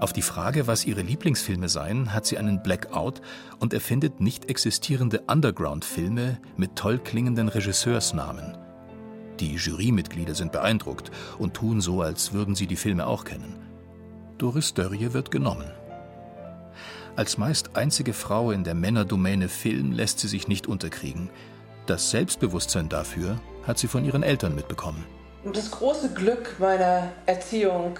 Auf 0.00 0.14
die 0.14 0.22
Frage, 0.22 0.66
was 0.66 0.86
ihre 0.86 1.02
Lieblingsfilme 1.02 1.68
seien, 1.68 2.14
hat 2.14 2.24
sie 2.24 2.38
einen 2.38 2.62
Blackout 2.62 3.20
und 3.60 3.74
erfindet 3.74 4.22
nicht 4.22 4.48
existierende 4.48 5.20
Underground-Filme 5.28 6.40
mit 6.56 6.74
toll 6.74 6.98
klingenden 6.98 7.48
Regisseursnamen. 7.48 8.56
Die 9.40 9.56
Jurymitglieder 9.56 10.34
sind 10.34 10.52
beeindruckt 10.52 11.10
und 11.38 11.52
tun 11.52 11.82
so, 11.82 12.00
als 12.00 12.32
würden 12.32 12.54
sie 12.54 12.66
die 12.66 12.76
Filme 12.76 13.06
auch 13.06 13.24
kennen. 13.24 13.54
Doris 14.38 14.72
Dörrie 14.72 15.12
wird 15.12 15.30
genommen. 15.30 15.70
Als 17.14 17.36
meist 17.36 17.76
einzige 17.76 18.14
Frau 18.14 18.52
in 18.52 18.64
der 18.64 18.74
Männerdomäne 18.74 19.50
Film 19.50 19.92
lässt 19.92 20.20
sie 20.20 20.28
sich 20.28 20.48
nicht 20.48 20.66
unterkriegen. 20.66 21.28
Das 21.86 22.10
Selbstbewusstsein 22.10 22.88
dafür 22.88 23.40
hat 23.66 23.76
sie 23.76 23.88
von 23.88 24.04
ihren 24.04 24.22
Eltern 24.22 24.54
mitbekommen. 24.54 25.04
Das 25.52 25.72
große 25.72 26.10
Glück 26.14 26.54
meiner 26.60 27.10
Erziehung 27.26 27.98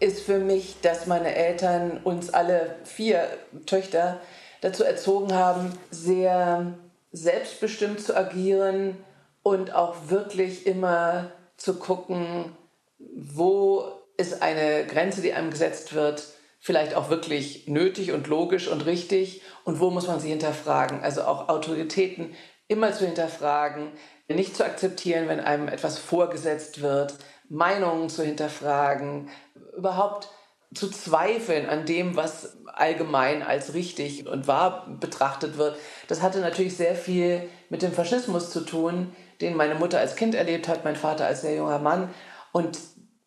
ist 0.00 0.22
für 0.22 0.38
mich, 0.38 0.80
dass 0.82 1.06
meine 1.06 1.32
Eltern 1.32 2.00
uns 2.02 2.30
alle 2.30 2.74
vier 2.82 3.28
Töchter 3.66 4.20
dazu 4.60 4.82
erzogen 4.82 5.34
haben, 5.34 5.72
sehr 5.92 6.74
selbstbestimmt 7.12 8.00
zu 8.00 8.16
agieren 8.16 8.96
und 9.44 9.72
auch 9.72 10.08
wirklich 10.08 10.66
immer 10.66 11.30
zu 11.56 11.74
gucken, 11.74 12.56
wo 12.98 13.84
ist 14.16 14.42
eine 14.42 14.84
Grenze, 14.86 15.22
die 15.22 15.32
einem 15.32 15.50
gesetzt 15.50 15.94
wird, 15.94 16.24
vielleicht 16.58 16.94
auch 16.94 17.10
wirklich 17.10 17.68
nötig 17.68 18.12
und 18.12 18.26
logisch 18.26 18.66
und 18.68 18.86
richtig 18.86 19.42
und 19.64 19.78
wo 19.78 19.90
muss 19.90 20.06
man 20.08 20.20
sie 20.20 20.30
hinterfragen. 20.30 21.00
Also 21.02 21.22
auch 21.22 21.48
Autoritäten 21.48 22.34
immer 22.72 22.92
zu 22.92 23.04
hinterfragen, 23.04 23.92
nicht 24.28 24.56
zu 24.56 24.64
akzeptieren, 24.64 25.28
wenn 25.28 25.40
einem 25.40 25.68
etwas 25.68 25.98
vorgesetzt 25.98 26.80
wird, 26.80 27.14
Meinungen 27.48 28.08
zu 28.08 28.22
hinterfragen, 28.22 29.28
überhaupt 29.76 30.30
zu 30.74 30.88
zweifeln 30.88 31.68
an 31.68 31.84
dem, 31.84 32.16
was 32.16 32.56
allgemein 32.66 33.42
als 33.42 33.74
richtig 33.74 34.26
und 34.26 34.46
wahr 34.46 34.86
betrachtet 35.00 35.58
wird. 35.58 35.76
Das 36.08 36.22
hatte 36.22 36.40
natürlich 36.40 36.76
sehr 36.76 36.94
viel 36.94 37.48
mit 37.68 37.82
dem 37.82 37.92
Faschismus 37.92 38.50
zu 38.50 38.60
tun, 38.60 39.14
den 39.42 39.54
meine 39.54 39.74
Mutter 39.74 39.98
als 39.98 40.16
Kind 40.16 40.34
erlebt 40.34 40.68
hat, 40.68 40.84
mein 40.84 40.96
Vater 40.96 41.26
als 41.26 41.42
sehr 41.42 41.56
junger 41.56 41.78
Mann. 41.78 42.08
Und 42.52 42.78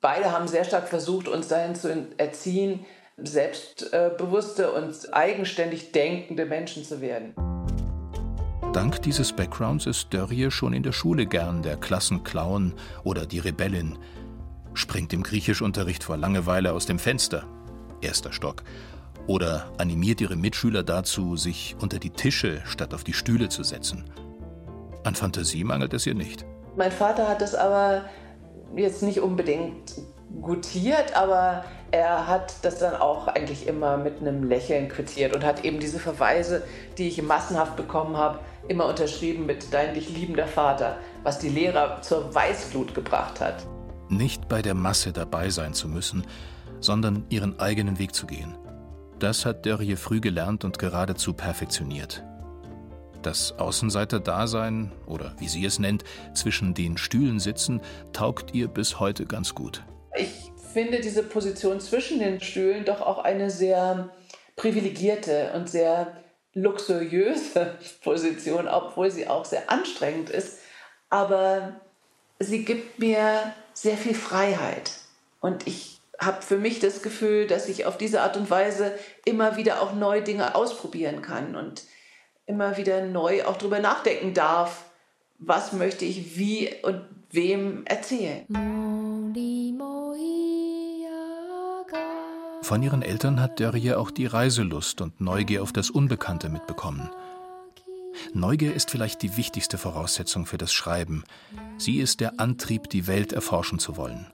beide 0.01 0.31
haben 0.31 0.47
sehr 0.47 0.63
stark 0.63 0.87
versucht, 0.87 1.27
uns 1.27 1.47
dahin 1.47 1.75
zu 1.75 2.07
erziehen, 2.17 2.85
selbstbewusste 3.17 4.71
und 4.71 5.13
eigenständig 5.13 5.91
denkende 5.91 6.45
Menschen 6.45 6.83
zu 6.83 6.99
werden. 6.99 7.35
Dank 8.75 9.01
dieses 9.03 9.31
Backgrounds 9.31 9.85
ist 9.85 10.13
Dörrie 10.13 10.51
schon 10.51 10.73
in 10.73 10.83
der 10.83 10.91
Schule 10.91 11.25
gern 11.25 11.63
der 11.63 11.77
Klassenclown 11.77 12.73
oder 13.05 13.25
die 13.25 13.39
Rebellin. 13.39 13.97
springt 14.73 15.13
im 15.13 15.23
Griechischunterricht 15.23 16.03
vor 16.03 16.17
Langeweile 16.17 16.73
aus 16.73 16.85
dem 16.85 16.99
Fenster, 16.99 17.45
erster 18.01 18.33
Stock, 18.33 18.63
oder 19.27 19.71
animiert 19.77 20.19
ihre 20.19 20.35
Mitschüler 20.35 20.83
dazu, 20.83 21.37
sich 21.37 21.77
unter 21.79 21.99
die 21.99 22.09
Tische 22.09 22.63
statt 22.65 22.93
auf 22.93 23.05
die 23.05 23.13
Stühle 23.13 23.47
zu 23.47 23.63
setzen. 23.63 24.03
An 25.05 25.15
Fantasie 25.15 25.63
mangelt 25.63 25.93
es 25.93 26.05
ihr 26.05 26.13
nicht. 26.13 26.43
Mein 26.75 26.91
Vater 26.91 27.29
hat 27.29 27.39
das 27.39 27.55
aber 27.55 28.01
jetzt 28.75 29.03
nicht 29.03 29.21
unbedingt 29.21 29.93
gutiert, 30.41 31.15
aber 31.15 31.63
er 31.91 32.27
hat 32.27 32.55
das 32.63 32.79
dann 32.79 32.95
auch 32.95 33.29
eigentlich 33.29 33.67
immer 33.67 33.95
mit 33.95 34.19
einem 34.19 34.43
Lächeln 34.43 34.89
quittiert 34.89 35.33
und 35.33 35.45
hat 35.45 35.63
eben 35.63 35.79
diese 35.79 35.99
Verweise, 35.99 36.63
die 36.97 37.07
ich 37.07 37.21
massenhaft 37.21 37.77
bekommen 37.77 38.17
habe, 38.17 38.39
immer 38.67 38.87
unterschrieben 38.87 39.45
mit 39.45 39.73
Dein 39.73 39.93
dich 39.93 40.09
liebender 40.09 40.47
Vater, 40.47 40.97
was 41.23 41.39
die 41.39 41.49
Lehrer 41.49 42.01
zur 42.01 42.33
Weißglut 42.33 42.93
gebracht 42.93 43.39
hat. 43.39 43.65
Nicht 44.09 44.47
bei 44.47 44.61
der 44.61 44.73
Masse 44.73 45.11
dabei 45.11 45.49
sein 45.49 45.73
zu 45.73 45.87
müssen, 45.87 46.25
sondern 46.79 47.25
ihren 47.29 47.59
eigenen 47.59 47.99
Weg 47.99 48.13
zu 48.13 48.27
gehen. 48.27 48.55
Das 49.19 49.45
hat 49.45 49.65
Dörrie 49.65 49.95
früh 49.95 50.19
gelernt 50.19 50.63
und 50.65 50.77
geradezu 50.77 51.33
perfektioniert. 51.33 52.23
Das 53.21 53.57
Außenseiter-Dasein, 53.57 54.91
oder 55.07 55.33
wie 55.39 55.47
sie 55.47 55.65
es 55.65 55.79
nennt, 55.79 56.03
zwischen 56.35 56.75
den 56.75 56.97
Stühlen 56.97 57.39
sitzen, 57.39 57.81
taugt 58.13 58.53
ihr 58.53 58.67
bis 58.67 58.99
heute 58.99 59.25
ganz 59.25 59.55
gut. 59.55 59.83
Ich 60.15 60.51
finde 60.73 60.99
diese 60.99 61.23
Position 61.23 61.79
zwischen 61.79 62.19
den 62.19 62.39
Stühlen 62.39 62.85
doch 62.85 63.01
auch 63.01 63.17
eine 63.17 63.49
sehr 63.49 64.09
privilegierte 64.55 65.53
und 65.55 65.69
sehr 65.69 66.13
luxuriöse 66.55 67.77
Position, 68.03 68.67
obwohl 68.67 69.11
sie 69.11 69.27
auch 69.27 69.45
sehr 69.45 69.69
anstrengend 69.69 70.31
ist. 70.31 70.59
Aber 71.09 71.79
sie 72.39 72.65
gibt 72.65 72.97
mir 72.97 73.53
sehr 73.73 73.97
viel 73.97 74.15
Freiheit. 74.15 74.91
Und 75.41 75.67
ich 75.67 75.99
habe 76.19 76.41
für 76.41 76.57
mich 76.57 76.79
das 76.79 77.03
Gefühl, 77.03 77.45
dass 77.45 77.69
ich 77.69 77.85
auf 77.85 77.97
diese 77.97 78.21
Art 78.21 78.37
und 78.37 78.49
Weise 78.49 78.97
immer 79.25 79.57
wieder 79.57 79.81
auch 79.81 79.93
neue 79.93 80.23
Dinge 80.23 80.55
ausprobieren 80.55 81.21
kann 81.21 81.55
und 81.55 81.83
immer 82.45 82.77
wieder 82.77 83.05
neu 83.05 83.43
auch 83.45 83.57
darüber 83.57 83.79
nachdenken 83.79 84.33
darf, 84.33 84.85
was 85.37 85.73
möchte 85.73 86.05
ich 86.05 86.37
wie 86.37 86.73
und 86.83 87.01
wem 87.31 87.85
erzählen. 87.85 88.45
Von 92.65 92.81
ihren 92.81 93.03
Eltern 93.03 93.39
hat 93.39 93.59
Dörrie 93.59 93.93
auch 93.93 94.09
die 94.09 94.25
Reiselust 94.25 94.99
und 94.99 95.21
Neugier 95.21 95.61
auf 95.61 95.71
das 95.71 95.91
Unbekannte 95.91 96.49
mitbekommen. 96.49 97.11
Neugier 98.33 98.73
ist 98.73 98.89
vielleicht 98.89 99.21
die 99.21 99.37
wichtigste 99.37 99.77
Voraussetzung 99.77 100.47
für 100.47 100.57
das 100.57 100.73
Schreiben. 100.73 101.25
Sie 101.77 101.99
ist 101.99 102.21
der 102.21 102.39
Antrieb, 102.39 102.89
die 102.89 103.05
Welt 103.05 103.33
erforschen 103.33 103.77
zu 103.77 103.97
wollen. 103.97 104.25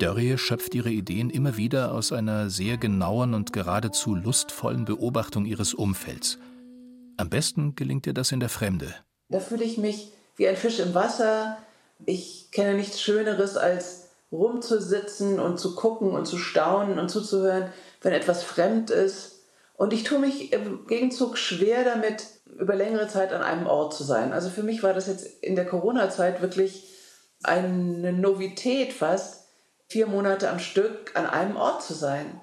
Dörrie 0.00 0.36
schöpft 0.36 0.74
ihre 0.74 0.90
Ideen 0.90 1.30
immer 1.30 1.56
wieder 1.56 1.94
aus 1.94 2.12
einer 2.12 2.50
sehr 2.50 2.76
genauen 2.76 3.32
und 3.32 3.54
geradezu 3.54 4.14
lustvollen 4.14 4.84
Beobachtung 4.84 5.46
ihres 5.46 5.72
Umfelds. 5.72 6.38
Am 7.16 7.30
besten 7.30 7.74
gelingt 7.74 8.06
ihr 8.06 8.12
das 8.12 8.32
in 8.32 8.40
der 8.40 8.50
Fremde. 8.50 8.94
Da 9.30 9.40
fühle 9.40 9.64
ich 9.64 9.78
mich 9.78 10.12
wie 10.36 10.46
ein 10.46 10.56
Fisch 10.56 10.78
im 10.78 10.92
Wasser. 10.92 11.56
Ich 12.04 12.50
kenne 12.50 12.74
nichts 12.74 13.00
Schöneres, 13.00 13.56
als 13.56 14.03
rumzusitzen 14.34 15.38
und 15.40 15.58
zu 15.58 15.74
gucken 15.74 16.10
und 16.10 16.26
zu 16.26 16.38
staunen 16.38 16.98
und 16.98 17.08
zuzuhören, 17.08 17.72
wenn 18.02 18.12
etwas 18.12 18.42
fremd 18.42 18.90
ist. 18.90 19.42
Und 19.76 19.92
ich 19.92 20.04
tue 20.04 20.18
mich 20.18 20.52
im 20.52 20.86
Gegenzug 20.86 21.36
schwer 21.36 21.84
damit, 21.84 22.26
über 22.58 22.74
längere 22.74 23.08
Zeit 23.08 23.32
an 23.32 23.42
einem 23.42 23.66
Ort 23.66 23.94
zu 23.94 24.04
sein. 24.04 24.32
Also 24.32 24.48
für 24.48 24.62
mich 24.62 24.82
war 24.82 24.92
das 24.92 25.06
jetzt 25.06 25.26
in 25.42 25.56
der 25.56 25.66
Corona-Zeit 25.66 26.42
wirklich 26.42 26.88
eine 27.42 28.12
Novität 28.12 28.92
fast, 28.92 29.44
vier 29.88 30.06
Monate 30.06 30.50
am 30.50 30.58
Stück 30.58 31.12
an 31.14 31.26
einem 31.26 31.56
Ort 31.56 31.82
zu 31.82 31.94
sein. 31.94 32.40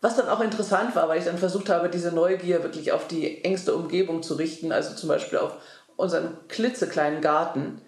Was 0.00 0.16
dann 0.16 0.28
auch 0.28 0.40
interessant 0.40 0.94
war, 0.94 1.08
weil 1.08 1.18
ich 1.18 1.24
dann 1.24 1.38
versucht 1.38 1.68
habe, 1.68 1.88
diese 1.88 2.12
Neugier 2.12 2.62
wirklich 2.62 2.92
auf 2.92 3.08
die 3.08 3.44
engste 3.44 3.74
Umgebung 3.74 4.22
zu 4.22 4.34
richten, 4.34 4.72
also 4.72 4.94
zum 4.94 5.08
Beispiel 5.08 5.38
auf 5.38 5.54
unseren 5.96 6.36
klitzekleinen 6.48 7.22
Garten. 7.22 7.80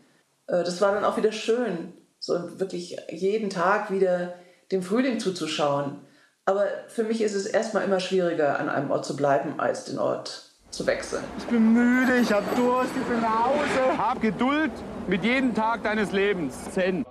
Äh, 0.46 0.64
das 0.64 0.80
war 0.80 0.92
dann 0.92 1.04
auch 1.04 1.16
wieder 1.16 1.32
schön, 1.32 1.92
so 2.18 2.58
wirklich 2.58 2.96
jeden 3.10 3.50
Tag 3.50 3.90
wieder 3.90 4.34
dem 4.72 4.82
Frühling 4.82 5.18
zuzuschauen. 5.20 6.00
Aber 6.44 6.66
für 6.88 7.04
mich 7.04 7.20
ist 7.20 7.34
es 7.34 7.46
erstmal 7.46 7.84
immer 7.84 8.00
schwieriger, 8.00 8.58
an 8.58 8.68
einem 8.68 8.90
Ort 8.90 9.04
zu 9.04 9.16
bleiben, 9.16 9.60
als 9.60 9.84
den 9.84 9.98
Ort 9.98 10.50
zu 10.70 10.86
wechseln. 10.86 11.24
Ich 11.38 11.44
bin 11.44 11.72
müde, 11.72 12.18
ich 12.18 12.32
hab 12.32 12.44
Durst, 12.56 12.90
ich 13.00 13.08
will 13.08 13.20
nach 13.20 13.46
Hause. 13.46 13.98
Hab 13.98 14.20
Geduld 14.20 14.72
mit 15.06 15.24
jedem 15.24 15.54
Tag 15.54 15.82
deines 15.82 16.12
Lebens. 16.12 16.56
Zen. 16.72 17.04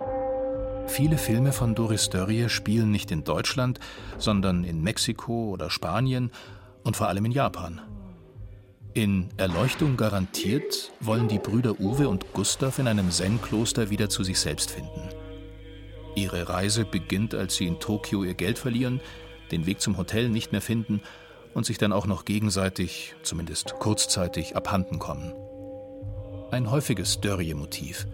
Viele 0.86 1.18
Filme 1.18 1.52
von 1.52 1.74
Doris 1.74 2.08
Dörrie 2.08 2.48
spielen 2.48 2.90
nicht 2.90 3.10
in 3.10 3.22
Deutschland, 3.22 3.78
sondern 4.18 4.64
in 4.64 4.82
Mexiko 4.82 5.50
oder 5.50 5.70
Spanien 5.70 6.32
und 6.82 6.96
vor 6.96 7.08
allem 7.08 7.24
in 7.26 7.32
Japan. 7.32 7.80
In 8.94 9.28
Erleuchtung 9.36 9.96
garantiert 9.96 10.92
wollen 11.00 11.28
die 11.28 11.38
Brüder 11.38 11.78
Uwe 11.78 12.08
und 12.08 12.32
Gustav 12.32 12.78
in 12.78 12.88
einem 12.88 13.10
Zen-Kloster 13.10 13.90
wieder 13.90 14.08
zu 14.08 14.24
sich 14.24 14.40
selbst 14.40 14.70
finden. 14.70 15.08
Ihre 16.16 16.48
Reise 16.48 16.84
beginnt, 16.84 17.34
als 17.34 17.56
sie 17.56 17.66
in 17.66 17.78
Tokio 17.78 18.24
ihr 18.24 18.34
Geld 18.34 18.58
verlieren, 18.58 19.00
den 19.52 19.66
Weg 19.66 19.80
zum 19.80 19.98
Hotel 19.98 20.28
nicht 20.30 20.52
mehr 20.52 20.60
finden 20.60 21.00
und 21.54 21.64
sich 21.66 21.78
dann 21.78 21.92
auch 21.92 22.06
noch 22.06 22.24
gegenseitig, 22.24 23.14
zumindest 23.22 23.74
kurzzeitig, 23.78 24.56
abhanden 24.56 24.98
kommen. 24.98 25.32
Ein 26.50 26.70
häufiges 26.70 27.20
Dörrie-Motiv. 27.20 28.06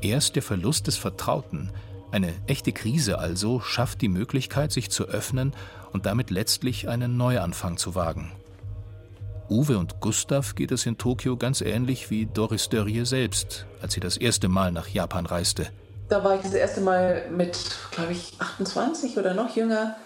Erst 0.00 0.36
der 0.36 0.42
Verlust 0.42 0.86
des 0.86 0.96
Vertrauten, 0.96 1.72
eine 2.12 2.32
echte 2.46 2.72
Krise 2.72 3.18
also, 3.18 3.60
schafft 3.60 4.00
die 4.00 4.08
Möglichkeit, 4.08 4.72
sich 4.72 4.90
zu 4.90 5.04
öffnen 5.04 5.52
und 5.92 6.06
damit 6.06 6.30
letztlich 6.30 6.88
einen 6.88 7.16
Neuanfang 7.16 7.76
zu 7.76 7.94
wagen. 7.94 8.32
Uwe 9.50 9.78
und 9.78 9.98
Gustav 10.00 10.54
geht 10.54 10.70
es 10.70 10.86
in 10.86 10.96
Tokio 10.96 11.36
ganz 11.36 11.60
ähnlich 11.60 12.08
wie 12.08 12.26
Doris 12.26 12.68
Dörrie 12.68 13.04
selbst, 13.04 13.66
als 13.82 13.94
sie 13.94 14.00
das 14.00 14.16
erste 14.16 14.48
Mal 14.48 14.70
nach 14.70 14.86
Japan 14.86 15.26
reiste. 15.26 15.66
Da 16.08 16.22
war 16.22 16.36
ich 16.36 16.42
das 16.42 16.54
erste 16.54 16.80
Mal 16.80 17.28
mit, 17.30 17.58
glaube 17.90 18.12
ich, 18.12 18.34
28 18.38 19.18
oder 19.18 19.34
noch 19.34 19.56
jünger. 19.56 19.96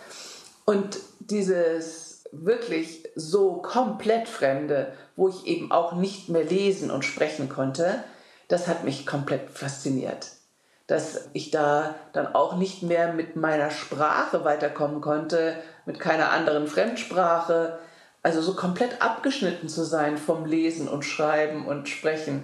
Und 0.65 0.99
dieses 1.21 2.25
wirklich 2.33 3.07
so 3.17 3.57
komplett 3.57 4.29
Fremde, 4.29 4.95
wo 5.15 5.29
ich 5.29 5.47
eben 5.47 5.71
auch 5.71 5.93
nicht 5.93 6.31
mehr 6.31 6.45
lesen 6.45 6.91
und 6.91 7.05
sprechen 7.05 7.51
konnte, 7.51 8.03
das 8.49 8.67
hat 8.67 8.85
mich 8.85 9.07
komplett 9.07 9.51
fasziniert. 9.51 10.29
Dass 10.87 11.29
ich 11.35 11.51
da 11.51 11.95
dann 12.15 12.35
auch 12.35 12.57
nicht 12.57 12.83
mehr 12.83 13.13
mit 13.13 13.37
meiner 13.37 13.71
Sprache 13.71 14.43
weiterkommen 14.43 15.03
konnte, 15.03 15.57
mit 15.85 16.01
keiner 16.01 16.31
anderen 16.31 16.67
Fremdsprache. 16.67 17.79
Also 18.25 18.41
so 18.41 18.55
komplett 18.55 19.03
abgeschnitten 19.03 19.69
zu 19.69 19.85
sein 19.85 20.17
vom 20.17 20.47
Lesen 20.47 20.89
und 20.89 21.05
Schreiben 21.05 21.67
und 21.67 21.91
Sprechen, 21.91 22.43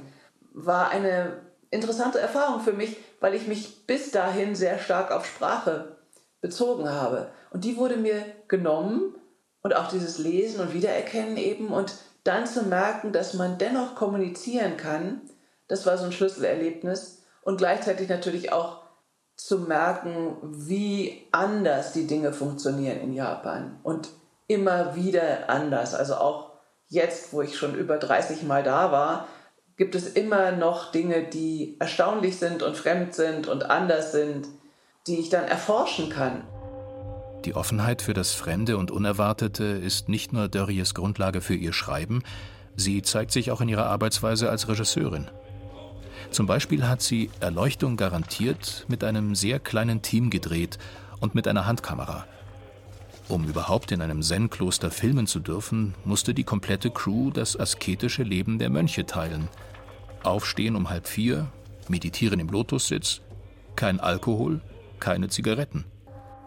war 0.52 0.90
eine 0.90 1.40
interessante 1.70 2.20
Erfahrung 2.20 2.60
für 2.60 2.74
mich, 2.74 2.98
weil 3.18 3.34
ich 3.34 3.48
mich 3.48 3.86
bis 3.86 4.10
dahin 4.10 4.54
sehr 4.54 4.78
stark 4.78 5.10
auf 5.10 5.24
Sprache 5.24 5.96
bezogen 6.42 6.90
habe. 6.90 7.30
Und 7.50 7.64
die 7.64 7.78
wurde 7.78 7.96
mir 7.96 8.22
genommen 8.46 9.14
und 9.62 9.74
auch 9.74 9.88
dieses 9.88 10.18
Lesen 10.18 10.60
und 10.60 10.74
Wiedererkennen 10.74 11.38
eben 11.38 11.68
und 11.68 11.94
dann 12.24 12.46
zu 12.46 12.64
merken, 12.64 13.12
dass 13.12 13.32
man 13.32 13.56
dennoch 13.56 13.94
kommunizieren 13.94 14.76
kann, 14.76 15.22
das 15.66 15.86
war 15.86 15.96
so 15.96 16.04
ein 16.04 16.12
Schlüsselerlebnis. 16.12 17.22
Und 17.40 17.56
gleichzeitig 17.56 18.10
natürlich 18.10 18.52
auch 18.52 18.82
zu 19.34 19.60
merken, 19.60 20.36
wie 20.42 21.26
anders 21.32 21.94
die 21.94 22.06
Dinge 22.06 22.34
funktionieren 22.34 23.00
in 23.00 23.14
Japan. 23.14 23.80
Und 23.82 24.10
immer 24.50 24.96
wieder 24.96 25.48
anders. 25.48 25.94
Also 25.94 26.16
auch 26.16 26.50
jetzt, 26.88 27.32
wo 27.32 27.40
ich 27.40 27.56
schon 27.56 27.76
über 27.76 27.98
30 27.98 28.42
Mal 28.42 28.64
da 28.64 28.90
war, 28.90 29.28
gibt 29.76 29.94
es 29.94 30.08
immer 30.08 30.50
noch 30.50 30.90
Dinge, 30.90 31.22
die 31.22 31.76
erstaunlich 31.78 32.38
sind 32.38 32.62
und 32.62 32.76
fremd 32.76 33.14
sind 33.14 33.46
und 33.46 33.70
anders 33.70 34.10
sind, 34.10 34.48
die 35.06 35.20
ich 35.20 35.30
dann 35.30 35.44
erforschen 35.44 36.10
kann. 36.10 36.42
Die 37.44 37.54
Offenheit 37.54 38.02
für 38.02 38.12
das 38.12 38.34
Fremde 38.34 38.76
und 38.76 38.90
Unerwartete 38.90 39.64
ist 39.64 40.08
nicht 40.08 40.32
nur 40.32 40.48
Dörries 40.48 40.94
Grundlage 40.94 41.40
für 41.40 41.54
ihr 41.54 41.72
Schreiben, 41.72 42.22
sie 42.76 43.02
zeigt 43.02 43.30
sich 43.30 43.52
auch 43.52 43.60
in 43.60 43.68
ihrer 43.68 43.86
Arbeitsweise 43.86 44.50
als 44.50 44.68
Regisseurin. 44.68 45.30
Zum 46.30 46.46
Beispiel 46.46 46.86
hat 46.86 47.02
sie 47.02 47.30
Erleuchtung 47.40 47.96
garantiert 47.96 48.84
mit 48.88 49.04
einem 49.04 49.34
sehr 49.34 49.60
kleinen 49.60 50.02
Team 50.02 50.28
gedreht 50.28 50.78
und 51.20 51.34
mit 51.34 51.48
einer 51.48 51.66
Handkamera. 51.66 52.26
Um 53.30 53.44
überhaupt 53.44 53.92
in 53.92 54.02
einem 54.02 54.22
Zen-Kloster 54.22 54.90
filmen 54.90 55.28
zu 55.28 55.38
dürfen, 55.38 55.94
musste 56.04 56.34
die 56.34 56.42
komplette 56.42 56.90
Crew 56.90 57.30
das 57.30 57.56
asketische 57.56 58.24
Leben 58.24 58.58
der 58.58 58.70
Mönche 58.70 59.06
teilen. 59.06 59.48
Aufstehen 60.24 60.74
um 60.74 60.90
halb 60.90 61.06
vier, 61.06 61.46
meditieren 61.86 62.40
im 62.40 62.48
Lotussitz, 62.48 63.20
kein 63.76 64.00
Alkohol, 64.00 64.60
keine 64.98 65.28
Zigaretten. 65.28 65.84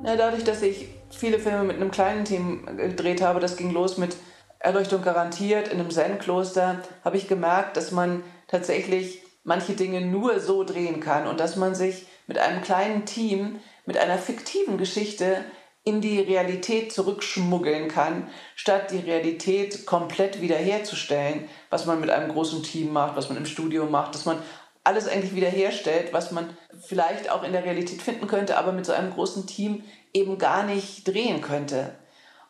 Ja, 0.03 0.17
dadurch, 0.17 0.43
dass 0.43 0.61
ich 0.61 0.89
viele 1.09 1.39
Filme 1.39 1.63
mit 1.63 1.77
einem 1.77 1.89
kleinen 1.89 2.25
Team 2.25 2.65
gedreht 2.75 3.21
habe, 3.21 3.39
das 3.39 3.55
ging 3.55 3.71
los 3.71 3.97
mit 3.97 4.17
Erleuchtung 4.59 5.03
garantiert 5.03 5.69
in 5.69 5.79
einem 5.79 5.89
Zen-Kloster, 5.89 6.81
habe 7.05 7.15
ich 7.15 7.29
gemerkt, 7.29 7.77
dass 7.77 7.93
man 7.93 8.23
tatsächlich 8.49 9.21
manche 9.45 9.71
Dinge 9.71 10.01
nur 10.01 10.41
so 10.41 10.65
drehen 10.65 10.99
kann 10.99 11.27
und 11.27 11.39
dass 11.39 11.55
man 11.55 11.75
sich 11.75 12.07
mit 12.27 12.39
einem 12.39 12.61
kleinen 12.61 13.05
Team, 13.05 13.61
mit 13.85 13.97
einer 13.97 14.17
fiktiven 14.17 14.77
Geschichte 14.77 15.45
in 15.85 15.99
die 15.99 16.19
Realität 16.19 16.93
zurückschmuggeln 16.93 17.89
kann, 17.89 18.29
statt 18.55 18.91
die 18.91 18.99
Realität 18.99 19.85
komplett 19.85 20.39
wiederherzustellen, 20.41 21.49
was 21.69 21.85
man 21.85 21.99
mit 21.99 22.09
einem 22.09 22.31
großen 22.31 22.63
Team 22.63 22.93
macht, 22.93 23.17
was 23.17 23.27
man 23.27 23.37
im 23.37 23.45
Studio 23.45 23.85
macht, 23.85 24.15
dass 24.15 24.25
man 24.25 24.37
alles 24.85 25.07
eigentlich 25.07 25.35
wiederherstellt, 25.35 26.13
was 26.13 26.31
man 26.31 26.57
vielleicht 26.81 27.29
auch 27.29 27.43
in 27.43 27.51
der 27.53 27.65
Realität 27.65 28.01
finden 28.01 28.27
könnte, 28.27 28.57
aber 28.57 28.71
mit 28.71 28.85
so 28.85 28.93
einem 28.93 29.11
großen 29.13 29.45
Team 29.45 29.83
eben 30.13 30.37
gar 30.37 30.63
nicht 30.63 31.07
drehen 31.07 31.41
könnte. 31.41 31.93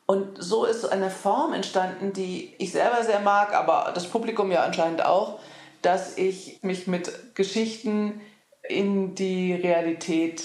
Und 0.05 0.41
so 0.41 0.65
ist 0.65 0.85
eine 0.85 1.09
Form 1.09 1.53
entstanden, 1.53 2.13
die 2.13 2.53
ich 2.57 2.71
selber 2.71 3.03
sehr 3.03 3.19
mag, 3.21 3.53
aber 3.53 3.91
das 3.93 4.07
Publikum 4.07 4.51
ja 4.51 4.63
anscheinend 4.63 5.05
auch, 5.05 5.39
dass 5.81 6.17
ich 6.17 6.59
mich 6.61 6.87
mit 6.87 7.35
Geschichten 7.35 8.21
in 8.67 9.15
die 9.15 9.53
Realität 9.53 10.43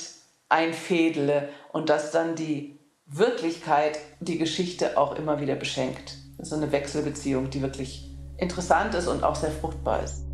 einfädele 0.49 1.49
und 1.73 1.89
dass 1.89 2.11
dann 2.11 2.35
die 2.35 2.78
Wirklichkeit 3.11 3.99
die 4.21 4.37
Geschichte 4.37 4.99
auch 4.99 5.17
immer 5.17 5.41
wieder 5.41 5.55
beschenkt. 5.55 6.19
Ist 6.37 6.53
eine 6.53 6.71
Wechselbeziehung, 6.73 7.49
die 7.49 7.63
wirklich 7.63 8.15
interessant 8.37 8.95
ist 8.95 9.09
und 9.09 9.25
auch 9.25 9.35
sehr 9.35 9.51
fruchtbar 9.51 10.03
ist. 10.03 10.27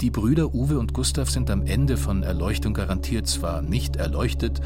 Die 0.00 0.10
Brüder 0.10 0.52
Uwe 0.54 0.78
und 0.78 0.92
Gustav 0.92 1.30
sind 1.30 1.50
am 1.50 1.66
Ende 1.66 1.96
von 1.96 2.24
Erleuchtung 2.24 2.74
garantiert 2.74 3.28
zwar 3.28 3.62
nicht 3.62 3.94
erleuchtet, 3.94 4.60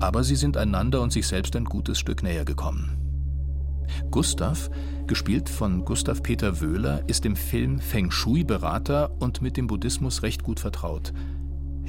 aber 0.00 0.24
sie 0.24 0.34
sind 0.34 0.56
einander 0.56 1.02
und 1.02 1.12
sich 1.12 1.28
selbst 1.28 1.54
ein 1.54 1.64
gutes 1.64 2.00
Stück 2.00 2.24
näher 2.24 2.44
gekommen. 2.44 2.96
Gustav, 4.10 4.70
gespielt 5.06 5.48
von 5.48 5.84
Gustav 5.84 6.22
Peter 6.22 6.60
Wöhler, 6.60 7.08
ist 7.08 7.26
im 7.26 7.36
Film 7.36 7.78
Feng 7.78 8.10
Shui-Berater 8.10 9.12
und 9.20 9.40
mit 9.40 9.56
dem 9.56 9.68
Buddhismus 9.68 10.22
recht 10.22 10.42
gut 10.42 10.58
vertraut. 10.58 11.12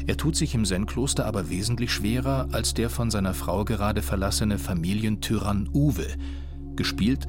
Er 0.08 0.18
tut 0.18 0.36
sich 0.36 0.56
im 0.56 0.66
Zen-Kloster 0.66 1.26
aber 1.26 1.50
wesentlich 1.50 1.92
schwerer 1.92 2.50
als 2.52 2.74
der 2.74 2.90
von 2.90 3.12
seiner 3.12 3.34
Frau 3.34 3.66
gerade 3.66 4.02
verlassene 4.02 4.58
Familientyrann 4.58 5.70
Uwe, 5.74 6.08
gespielt 6.76 7.28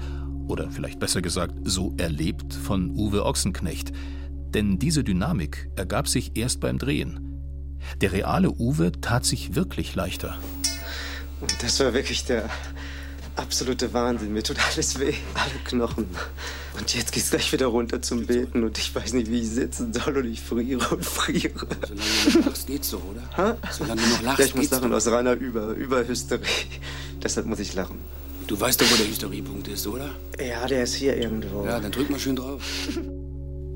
oder 0.49 0.71
vielleicht 0.71 0.99
besser 0.99 1.23
gesagt 1.23 1.55
so 1.65 1.95
erlebt 1.99 2.55
von 2.55 2.91
Uwe 2.91 3.25
Ochsenknecht. 3.25 3.93
Denn 4.55 4.79
diese 4.79 5.05
Dynamik 5.05 5.71
ergab 5.77 6.09
sich 6.09 6.37
erst 6.37 6.61
beim 6.61 6.79
Drehen. 6.79 7.21
Der 8.01 8.13
reale 8.13 8.51
Uwe 8.51 8.93
tat 8.93 9.25
sich 9.25 9.55
wirklich 9.55 9.95
leichter. 9.95 10.39
Das 11.61 11.81
war 11.81 11.95
wirklich 11.95 12.25
der 12.25 12.49
absolute 13.37 13.93
Wahnsinn. 13.93 14.33
Mir 14.33 14.43
tut 14.43 14.57
alles 14.71 14.99
weh, 14.99 15.15
alle 15.35 15.59
Knochen. 15.65 16.07
Und 16.79 16.95
jetzt 16.95 17.13
geht's 17.13 17.31
gleich 17.31 17.53
wieder 17.53 17.67
runter 17.67 18.01
zum 18.03 18.27
Beten 18.27 18.65
und 18.65 18.79
ich 18.79 18.95
weiß 18.95 19.13
nicht, 19.13 19.31
wie 19.31 19.41
ich 19.41 19.51
sitzen 19.51 19.93
soll 19.93 20.17
und 20.17 20.27
ich 20.27 20.41
friere 20.41 20.87
und 20.95 21.05
friere. 21.05 21.67
Solange 21.87 22.01
du 22.25 22.39
noch 22.39 22.47
lachst, 22.47 22.67
geht's 22.67 22.91
so, 22.91 22.99
oder? 22.99 23.37
Ha? 23.37 23.57
Solange 23.71 24.01
du 24.01 24.09
noch 24.09 24.23
lachst, 24.23 24.39
ja, 24.41 24.45
ich 24.47 24.55
muss 24.55 24.71
lachen 24.71 24.91
doch. 24.91 24.97
aus 24.97 25.07
reiner 25.09 25.35
Über 25.35 25.69
Überhysterie. 25.69 26.47
Deshalb 27.23 27.47
muss 27.47 27.59
ich 27.59 27.75
lachen. 27.75 27.99
Du 28.47 28.59
weißt 28.59 28.81
doch, 28.81 28.91
wo 28.91 28.97
der 28.97 29.07
Hysteriepunkt 29.07 29.69
ist, 29.69 29.87
oder? 29.87 30.11
Ja, 30.39 30.67
der 30.67 30.83
ist 30.83 30.95
hier 30.95 31.17
irgendwo. 31.17 31.65
Ja, 31.65 31.79
dann 31.79 31.93
drück 31.93 32.11
mal 32.11 32.19
schön 32.19 32.37
drauf. 32.37 32.63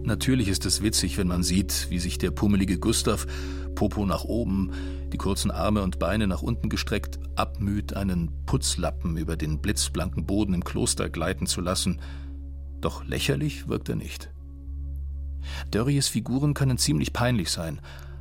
Natürlich 0.07 0.47
ist 0.47 0.65
es 0.67 0.85
witzig, 0.85 1.19
wenn 1.19 1.27
man 1.27 1.43
sieht, 1.43 1.89
wie 1.91 1.99
sich 1.99 2.17
der 2.17 2.31
pummelige 2.31 2.79
Gustav, 2.79 3.27
Popo 3.75 4.07
nach 4.07 4.23
oben, 4.23 4.71
die 5.13 5.17
kurzen 5.17 5.51
Arme 5.51 5.83
und 5.83 5.99
Beine 5.99 6.29
nach 6.29 6.43
unten 6.43 6.69
gestreckt, 6.69 7.19
abmüht, 7.35 7.95
einen 7.95 8.31
Putzlappen 8.47 9.17
über 9.17 9.37
den 9.37 9.61
blitzblanken 9.61 10.25
Boden 10.25 10.55
im 10.55 10.63
Kloster 10.63 11.11
gleiten 11.11 11.49
zu 11.49 11.61
lassen. 11.61 12.01
Doch 12.81 13.05
lächerlich 13.05 13.67
wirkt 13.67 13.89
er 13.89 13.97
nicht. 13.97 14.31
Dörries 15.73 16.07
Figuren 16.07 16.55
können 16.55 16.79
ziemlich 16.79 17.13
peinlich 17.13 17.51
sein, 17.51 17.81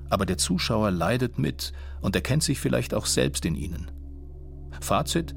aber 0.10 0.26
der 0.26 0.40
Zuschauer 0.40 0.90
leidet 0.90 1.38
mit 1.38 1.72
und 2.02 2.16
erkennt 2.16 2.42
sich 2.42 2.60
vielleicht 2.60 2.96
auch 2.96 3.06
selbst 3.06 3.46
in 3.46 3.54
ihnen. 3.54 3.92
Fazit: 4.82 5.36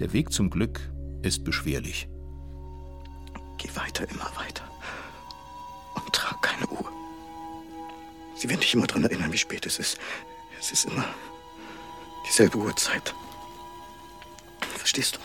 Der 0.00 0.12
Weg 0.12 0.34
zum 0.34 0.50
Glück 0.50 0.80
ist 1.22 1.44
beschwerlich. 1.44 2.10
Geh 3.56 3.70
weiter, 3.74 4.06
immer 4.10 4.30
weiter. 4.36 4.67
Und 6.08 6.14
trag 6.14 6.40
keine 6.40 6.66
Uhr. 6.68 6.90
Sie 8.34 8.48
werden 8.48 8.60
dich 8.60 8.72
immer 8.72 8.86
daran 8.86 9.04
erinnern, 9.04 9.30
wie 9.30 9.36
spät 9.36 9.66
es 9.66 9.78
ist. 9.78 9.98
Es 10.58 10.72
ist 10.72 10.86
immer 10.86 11.04
dieselbe 12.26 12.56
Uhrzeit. 12.56 13.14
Verstehst 14.74 15.16
du? 15.16 15.20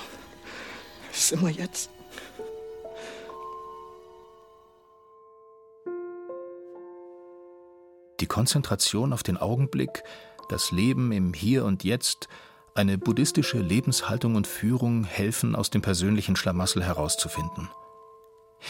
Es 1.10 1.20
ist 1.20 1.32
immer 1.32 1.48
jetzt. 1.48 1.90
Die 8.20 8.28
Konzentration 8.28 9.14
auf 9.14 9.24
den 9.24 9.38
Augenblick, 9.38 10.04
das 10.50 10.72
Leben 10.72 11.14
im 11.14 11.34
Hier 11.34 11.64
und 11.64 11.86
Jetzt, 11.86 12.28
eine 12.76 12.98
buddhistische 12.98 13.60
Lebenshaltung 13.60 14.36
und 14.36 14.48
Führung 14.48 15.06
helfen, 15.06 15.56
aus 15.56 15.70
dem 15.70 15.82
persönlichen 15.82 16.36
Schlamassel 16.36 16.84
herauszufinden. 16.84 17.70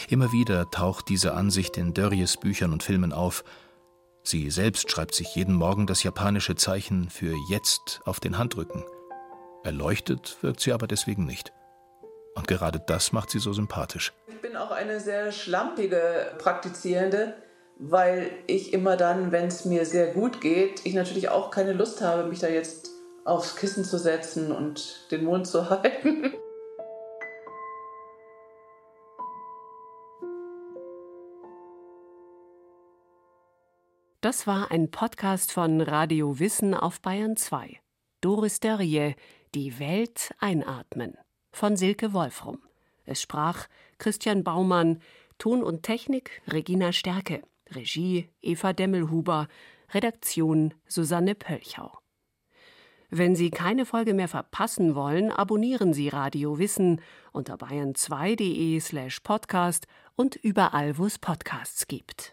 Immer 0.08 0.32
wieder 0.32 0.70
taucht 0.70 1.08
diese 1.08 1.34
Ansicht 1.34 1.76
in 1.76 1.94
Dörries 1.94 2.36
Büchern 2.36 2.72
und 2.72 2.82
Filmen 2.82 3.12
auf. 3.12 3.44
Sie 4.22 4.50
selbst 4.50 4.90
schreibt 4.90 5.14
sich 5.14 5.34
jeden 5.34 5.54
Morgen 5.54 5.86
das 5.86 6.02
japanische 6.02 6.56
Zeichen 6.56 7.10
für 7.10 7.34
Jetzt 7.50 8.00
auf 8.04 8.20
den 8.20 8.38
Handrücken. 8.38 8.84
Erleuchtet 9.62 10.38
wirkt 10.42 10.60
sie 10.60 10.72
aber 10.72 10.86
deswegen 10.86 11.26
nicht. 11.26 11.52
Und 12.34 12.48
gerade 12.48 12.80
das 12.86 13.12
macht 13.12 13.30
sie 13.30 13.38
so 13.38 13.52
sympathisch. 13.52 14.12
Ich 14.26 14.40
bin 14.40 14.56
auch 14.56 14.70
eine 14.70 15.00
sehr 15.00 15.30
schlampige 15.30 16.32
Praktizierende, 16.38 17.34
weil 17.78 18.30
ich 18.46 18.72
immer 18.72 18.96
dann, 18.96 19.32
wenn 19.32 19.46
es 19.46 19.64
mir 19.64 19.86
sehr 19.86 20.12
gut 20.12 20.40
geht, 20.40 20.84
ich 20.84 20.94
natürlich 20.94 21.28
auch 21.28 21.50
keine 21.50 21.72
Lust 21.72 22.00
habe, 22.02 22.28
mich 22.28 22.40
da 22.40 22.48
jetzt 22.48 22.90
aufs 23.24 23.56
Kissen 23.56 23.84
zu 23.84 23.98
setzen 23.98 24.52
und 24.52 25.06
den 25.10 25.24
Mund 25.24 25.46
zu 25.46 25.70
halten. 25.70 26.34
Das 34.24 34.46
war 34.46 34.70
ein 34.70 34.90
Podcast 34.90 35.52
von 35.52 35.82
Radio 35.82 36.38
Wissen 36.38 36.72
auf 36.72 37.02
Bayern 37.02 37.36
2. 37.36 37.78
Doris 38.22 38.58
Dörrie, 38.58 39.16
Die 39.54 39.78
Welt 39.78 40.34
einatmen. 40.38 41.18
Von 41.52 41.76
Silke 41.76 42.14
Wolfrum. 42.14 42.62
Es 43.04 43.20
sprach 43.20 43.66
Christian 43.98 44.42
Baumann, 44.42 45.02
Ton 45.36 45.62
und 45.62 45.82
Technik 45.82 46.40
Regina 46.50 46.94
Stärke, 46.94 47.42
Regie 47.68 48.30
Eva 48.40 48.72
Demmelhuber, 48.72 49.46
Redaktion 49.92 50.72
Susanne 50.86 51.34
Pölchau. 51.34 51.92
Wenn 53.10 53.36
Sie 53.36 53.50
keine 53.50 53.84
Folge 53.84 54.14
mehr 54.14 54.28
verpassen 54.28 54.94
wollen, 54.94 55.32
abonnieren 55.32 55.92
Sie 55.92 56.08
Radio 56.08 56.58
Wissen 56.58 57.02
unter 57.32 57.56
bayern2.de 57.56 58.80
slash 58.80 59.20
podcast 59.20 59.86
und 60.16 60.34
überall, 60.34 60.96
wo 60.96 61.04
es 61.04 61.18
Podcasts 61.18 61.86
gibt. 61.88 62.32